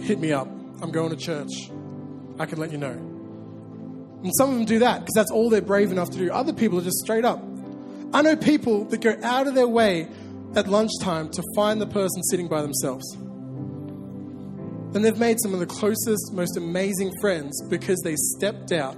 hit 0.00 0.20
me 0.20 0.32
up. 0.32 0.46
I'm 0.80 0.92
going 0.92 1.10
to 1.10 1.16
church. 1.16 1.50
I 2.38 2.46
can 2.46 2.58
let 2.58 2.70
you 2.70 2.78
know. 2.78 2.92
And 4.22 4.30
some 4.38 4.50
of 4.50 4.54
them 4.56 4.64
do 4.64 4.78
that 4.78 5.00
because 5.00 5.14
that's 5.14 5.32
all 5.32 5.50
they're 5.50 5.60
brave 5.60 5.90
enough 5.90 6.10
to 6.10 6.18
do. 6.18 6.30
Other 6.30 6.52
people 6.52 6.78
are 6.78 6.84
just 6.84 6.98
straight 6.98 7.24
up. 7.24 7.42
I 8.14 8.22
know 8.22 8.36
people 8.36 8.84
that 8.86 9.00
go 9.00 9.16
out 9.24 9.48
of 9.48 9.56
their 9.56 9.68
way 9.68 10.08
at 10.54 10.68
lunchtime 10.68 11.30
to 11.30 11.42
find 11.56 11.80
the 11.80 11.86
person 11.86 12.22
sitting 12.24 12.46
by 12.46 12.62
themselves. 12.62 13.12
And 14.94 15.04
they've 15.04 15.18
made 15.18 15.38
some 15.40 15.52
of 15.52 15.58
the 15.58 15.66
closest, 15.66 16.32
most 16.32 16.56
amazing 16.56 17.10
friends 17.20 17.60
because 17.68 18.00
they 18.04 18.14
stepped 18.16 18.70
out 18.70 18.96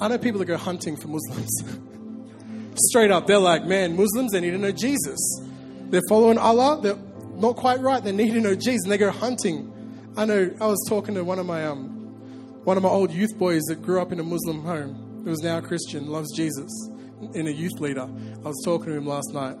I 0.00 0.08
know 0.08 0.18
people 0.18 0.38
that 0.38 0.46
go 0.46 0.56
hunting 0.56 0.96
for 0.96 1.08
Muslims. 1.08 1.50
Straight 2.88 3.10
up, 3.10 3.26
they're 3.26 3.38
like, 3.38 3.66
man, 3.66 3.96
Muslims, 3.96 4.32
they 4.32 4.40
need 4.40 4.52
to 4.52 4.58
know 4.58 4.72
Jesus. 4.72 5.18
They're 5.90 6.00
following 6.08 6.38
Allah, 6.38 6.80
they're 6.80 6.96
not 7.34 7.56
quite 7.56 7.80
right, 7.80 8.02
they 8.02 8.12
need 8.12 8.32
to 8.32 8.40
know 8.40 8.54
Jesus, 8.54 8.84
and 8.84 8.92
they 8.92 8.98
go 8.98 9.10
hunting. 9.10 9.70
I 10.16 10.24
know, 10.24 10.50
I 10.60 10.66
was 10.66 10.82
talking 10.88 11.14
to 11.16 11.24
one 11.24 11.38
of 11.38 11.46
my, 11.46 11.66
um, 11.66 11.88
one 12.64 12.76
of 12.76 12.82
my 12.82 12.88
old 12.88 13.12
youth 13.12 13.36
boys 13.36 13.62
that 13.64 13.82
grew 13.82 14.00
up 14.00 14.12
in 14.12 14.20
a 14.20 14.22
Muslim 14.22 14.62
home, 14.62 15.22
who 15.24 15.30
is 15.30 15.40
now 15.40 15.58
a 15.58 15.62
Christian, 15.62 16.06
loves 16.06 16.34
Jesus, 16.34 16.70
in 17.34 17.46
a 17.46 17.50
youth 17.50 17.78
leader. 17.80 18.02
I 18.02 18.48
was 18.48 18.62
talking 18.64 18.86
to 18.86 18.92
him 18.92 19.06
last 19.06 19.34
night. 19.34 19.56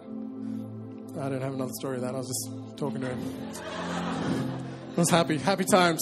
I 1.20 1.28
don't 1.28 1.42
have 1.42 1.54
another 1.54 1.72
story 1.78 1.96
of 1.96 2.02
that. 2.02 2.14
I 2.14 2.18
was 2.18 2.28
just 2.28 2.78
talking 2.78 3.00
to 3.02 3.08
him. 3.08 3.18
I 4.96 5.00
was 5.00 5.10
happy, 5.10 5.36
happy 5.36 5.64
times. 5.64 6.00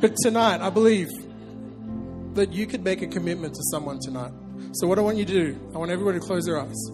But 0.00 0.14
tonight, 0.22 0.60
I 0.60 0.70
believe 0.70 1.10
that 2.36 2.52
you 2.52 2.66
could 2.66 2.84
make 2.84 3.02
a 3.02 3.06
commitment 3.06 3.54
to 3.54 3.62
someone 3.70 3.98
tonight. 4.00 4.32
So, 4.72 4.86
what 4.86 4.98
I 4.98 5.02
want 5.02 5.16
you 5.16 5.24
to 5.24 5.32
do, 5.32 5.70
I 5.74 5.78
want 5.78 5.90
everybody 5.90 6.20
to 6.20 6.24
close 6.24 6.44
their 6.44 6.60
eyes. 6.60 6.90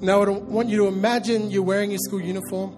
Now, 0.00 0.22
I 0.22 0.28
want 0.28 0.68
you 0.68 0.78
to 0.78 0.86
imagine 0.86 1.50
you're 1.50 1.62
wearing 1.62 1.90
your 1.90 1.98
school 1.98 2.20
uniform. 2.20 2.76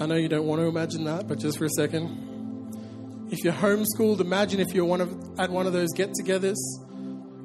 I 0.00 0.06
know 0.06 0.14
you 0.14 0.28
don't 0.28 0.46
want 0.46 0.60
to 0.60 0.66
imagine 0.66 1.04
that, 1.04 1.26
but 1.26 1.38
just 1.38 1.58
for 1.58 1.64
a 1.64 1.70
second. 1.70 2.26
If 3.30 3.42
you're 3.42 3.52
homeschooled, 3.52 4.20
imagine 4.20 4.60
if 4.60 4.74
you're 4.74 4.84
one 4.84 5.00
of, 5.00 5.38
at 5.38 5.50
one 5.50 5.66
of 5.66 5.72
those 5.72 5.88
get 5.94 6.10
togethers, 6.12 6.56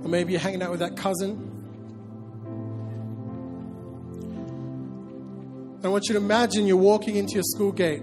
or 0.04 0.10
maybe 0.10 0.34
you're 0.34 0.42
hanging 0.42 0.62
out 0.62 0.72
with 0.72 0.80
that 0.82 0.96
cousin. 0.96 1.50
I 5.84 5.88
want 5.88 6.08
you 6.08 6.14
to 6.14 6.20
imagine 6.20 6.68
you're 6.68 6.78
walking 6.78 7.16
into 7.16 7.34
your 7.34 7.44
school 7.44 7.72
gate 7.72 8.02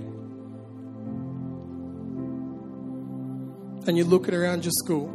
and 3.87 3.97
you're 3.97 4.07
looking 4.07 4.35
around 4.35 4.65
your 4.65 4.73
school. 4.73 5.09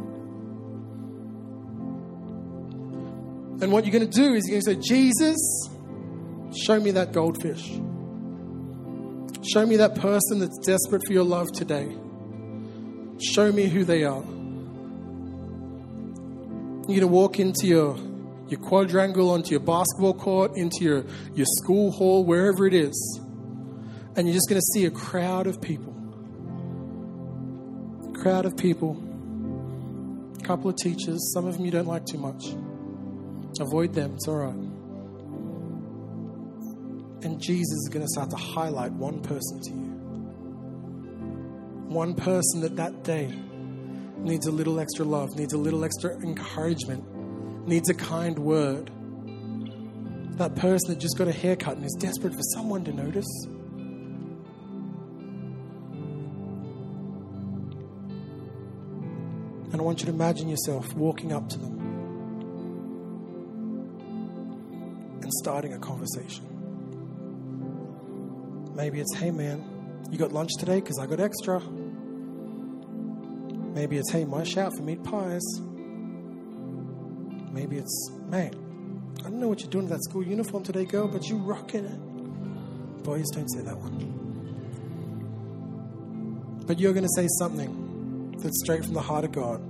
And 3.60 3.72
what 3.72 3.86
you're 3.86 3.92
going 3.92 4.08
to 4.08 4.16
do 4.16 4.34
is 4.34 4.46
you're 4.46 4.60
going 4.60 4.76
to 4.76 4.82
say, 4.82 4.94
Jesus, 4.94 5.36
show 6.54 6.78
me 6.78 6.90
that 6.90 7.12
goldfish. 7.12 7.64
Show 9.52 9.64
me 9.64 9.76
that 9.76 9.94
person 9.94 10.40
that's 10.40 10.58
desperate 10.58 11.02
for 11.06 11.12
your 11.12 11.24
love 11.24 11.46
today. 11.52 11.96
Show 13.18 13.50
me 13.52 13.68
who 13.68 13.84
they 13.84 14.04
are. 14.04 14.22
You're 16.88 17.00
going 17.00 17.00
to 17.00 17.06
walk 17.06 17.40
into 17.40 17.66
your, 17.66 17.96
your 18.48 18.60
quadrangle, 18.60 19.30
onto 19.30 19.52
your 19.52 19.60
basketball 19.60 20.14
court, 20.14 20.56
into 20.56 20.84
your, 20.84 21.04
your 21.34 21.46
school 21.62 21.92
hall, 21.92 22.24
wherever 22.24 22.66
it 22.66 22.74
is. 22.74 23.20
And 24.16 24.26
you're 24.26 24.34
just 24.34 24.50
going 24.50 24.60
to 24.60 24.66
see 24.74 24.84
a 24.84 24.90
crowd 24.90 25.46
of 25.46 25.62
people 25.62 25.95
crowd 28.26 28.44
of 28.44 28.56
people, 28.56 29.00
a 30.36 30.42
couple 30.42 30.68
of 30.68 30.74
teachers, 30.74 31.32
some 31.32 31.46
of 31.46 31.56
them 31.56 31.64
you 31.64 31.70
don't 31.70 31.86
like 31.86 32.04
too 32.06 32.18
much. 32.18 32.56
Avoid 33.60 33.94
them, 33.94 34.14
it's 34.16 34.26
all 34.26 34.38
right. 34.38 34.52
And 37.22 37.40
Jesus 37.40 37.70
is 37.70 37.88
going 37.88 38.04
to 38.04 38.08
start 38.08 38.30
to 38.30 38.36
highlight 38.36 38.90
one 38.90 39.22
person 39.22 39.60
to 39.62 39.70
you. 39.70 39.92
One 41.86 42.16
person 42.16 42.62
that 42.62 42.74
that 42.74 43.04
day 43.04 43.32
needs 44.18 44.48
a 44.48 44.50
little 44.50 44.80
extra 44.80 45.04
love, 45.04 45.36
needs 45.36 45.52
a 45.52 45.58
little 45.58 45.84
extra 45.84 46.16
encouragement, 46.16 47.04
needs 47.68 47.88
a 47.90 47.94
kind 47.94 48.36
word. 48.40 48.90
That 50.36 50.56
person 50.56 50.88
that 50.88 50.98
just 50.98 51.16
got 51.16 51.28
a 51.28 51.32
haircut 51.32 51.76
and 51.76 51.86
is 51.86 51.96
desperate 52.00 52.34
for 52.34 52.42
someone 52.54 52.82
to 52.86 52.92
notice. 52.92 53.46
And 59.76 59.82
I 59.82 59.84
want 59.84 60.00
you 60.00 60.06
to 60.06 60.12
imagine 60.12 60.48
yourself 60.48 60.94
walking 60.94 61.34
up 61.34 61.50
to 61.50 61.58
them 61.58 61.78
and 65.20 65.30
starting 65.42 65.74
a 65.74 65.78
conversation. 65.78 66.46
Maybe 68.74 69.00
it's, 69.00 69.14
hey 69.16 69.30
man, 69.30 69.62
you 70.10 70.16
got 70.16 70.32
lunch 70.32 70.52
today? 70.58 70.80
Because 70.80 70.98
I 70.98 71.04
got 71.04 71.20
extra. 71.20 71.60
Maybe 73.74 73.98
it's, 73.98 74.10
hey, 74.10 74.24
my 74.24 74.44
shout 74.44 74.74
for 74.74 74.82
meat 74.82 75.04
pies. 75.04 75.44
Maybe 77.52 77.76
it's, 77.76 78.10
mate, 78.30 78.54
I 79.18 79.24
don't 79.24 79.40
know 79.40 79.48
what 79.48 79.60
you're 79.60 79.68
doing 79.68 79.90
with 79.90 79.92
that 79.92 80.04
school 80.04 80.22
uniform 80.22 80.62
today, 80.62 80.86
girl, 80.86 81.06
but 81.06 81.28
you're 81.28 81.36
rocking 81.36 81.84
it. 81.84 83.02
Boys, 83.04 83.26
don't 83.30 83.50
say 83.50 83.60
that 83.60 83.76
one. 83.76 84.14
But 86.66 86.80
you're 86.80 86.94
going 86.94 87.04
to 87.04 87.12
say 87.14 87.28
something 87.38 87.85
that's 88.42 88.58
straight 88.60 88.84
from 88.84 88.94
the 88.94 89.00
heart 89.00 89.24
of 89.24 89.32
God 89.32 89.60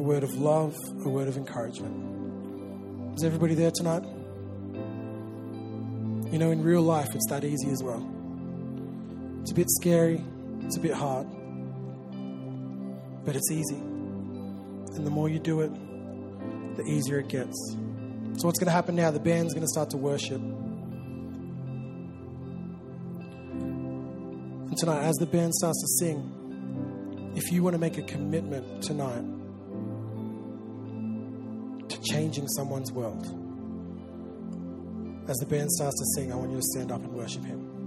a 0.00 0.02
word 0.02 0.22
of 0.24 0.34
love, 0.34 0.74
a 1.04 1.08
word 1.08 1.28
of 1.28 1.36
encouragement. 1.36 1.94
Is 3.18 3.24
everybody 3.24 3.54
there 3.54 3.70
tonight? 3.70 4.02
You 6.32 6.38
know, 6.38 6.50
in 6.50 6.62
real 6.62 6.80
life, 6.80 7.08
it's 7.14 7.28
that 7.28 7.44
easy 7.44 7.68
as 7.70 7.82
well. 7.82 8.02
It's 9.42 9.50
a 9.50 9.54
bit 9.54 9.68
scary, 9.68 10.24
it's 10.62 10.78
a 10.78 10.80
bit 10.80 10.94
hard, 10.94 11.26
but 13.26 13.36
it's 13.36 13.50
easy. 13.50 13.76
And 13.76 15.06
the 15.06 15.10
more 15.10 15.28
you 15.28 15.38
do 15.38 15.60
it, 15.60 15.70
the 16.76 16.84
easier 16.84 17.18
it 17.18 17.28
gets. 17.28 17.58
So, 18.38 18.46
what's 18.46 18.58
going 18.58 18.68
to 18.68 18.72
happen 18.72 18.96
now? 18.96 19.10
The 19.10 19.20
band's 19.20 19.52
going 19.52 19.66
to 19.66 19.68
start 19.68 19.90
to 19.90 19.98
worship. 19.98 20.40
And 24.70 24.78
tonight, 24.78 25.02
as 25.02 25.16
the 25.16 25.26
band 25.26 25.52
starts 25.54 25.82
to 25.82 25.88
sing, 26.06 26.39
if 27.40 27.50
you 27.50 27.62
want 27.62 27.72
to 27.72 27.78
make 27.78 27.96
a 27.96 28.02
commitment 28.02 28.82
tonight 28.82 29.24
to 31.88 32.02
changing 32.02 32.46
someone's 32.48 32.92
world, 32.92 33.24
as 35.26 35.38
the 35.38 35.46
band 35.46 35.72
starts 35.72 35.98
to 35.98 36.04
sing, 36.14 36.30
I 36.30 36.36
want 36.36 36.50
you 36.50 36.58
to 36.58 36.62
stand 36.62 36.92
up 36.92 37.02
and 37.02 37.14
worship 37.14 37.42
Him. 37.42 37.79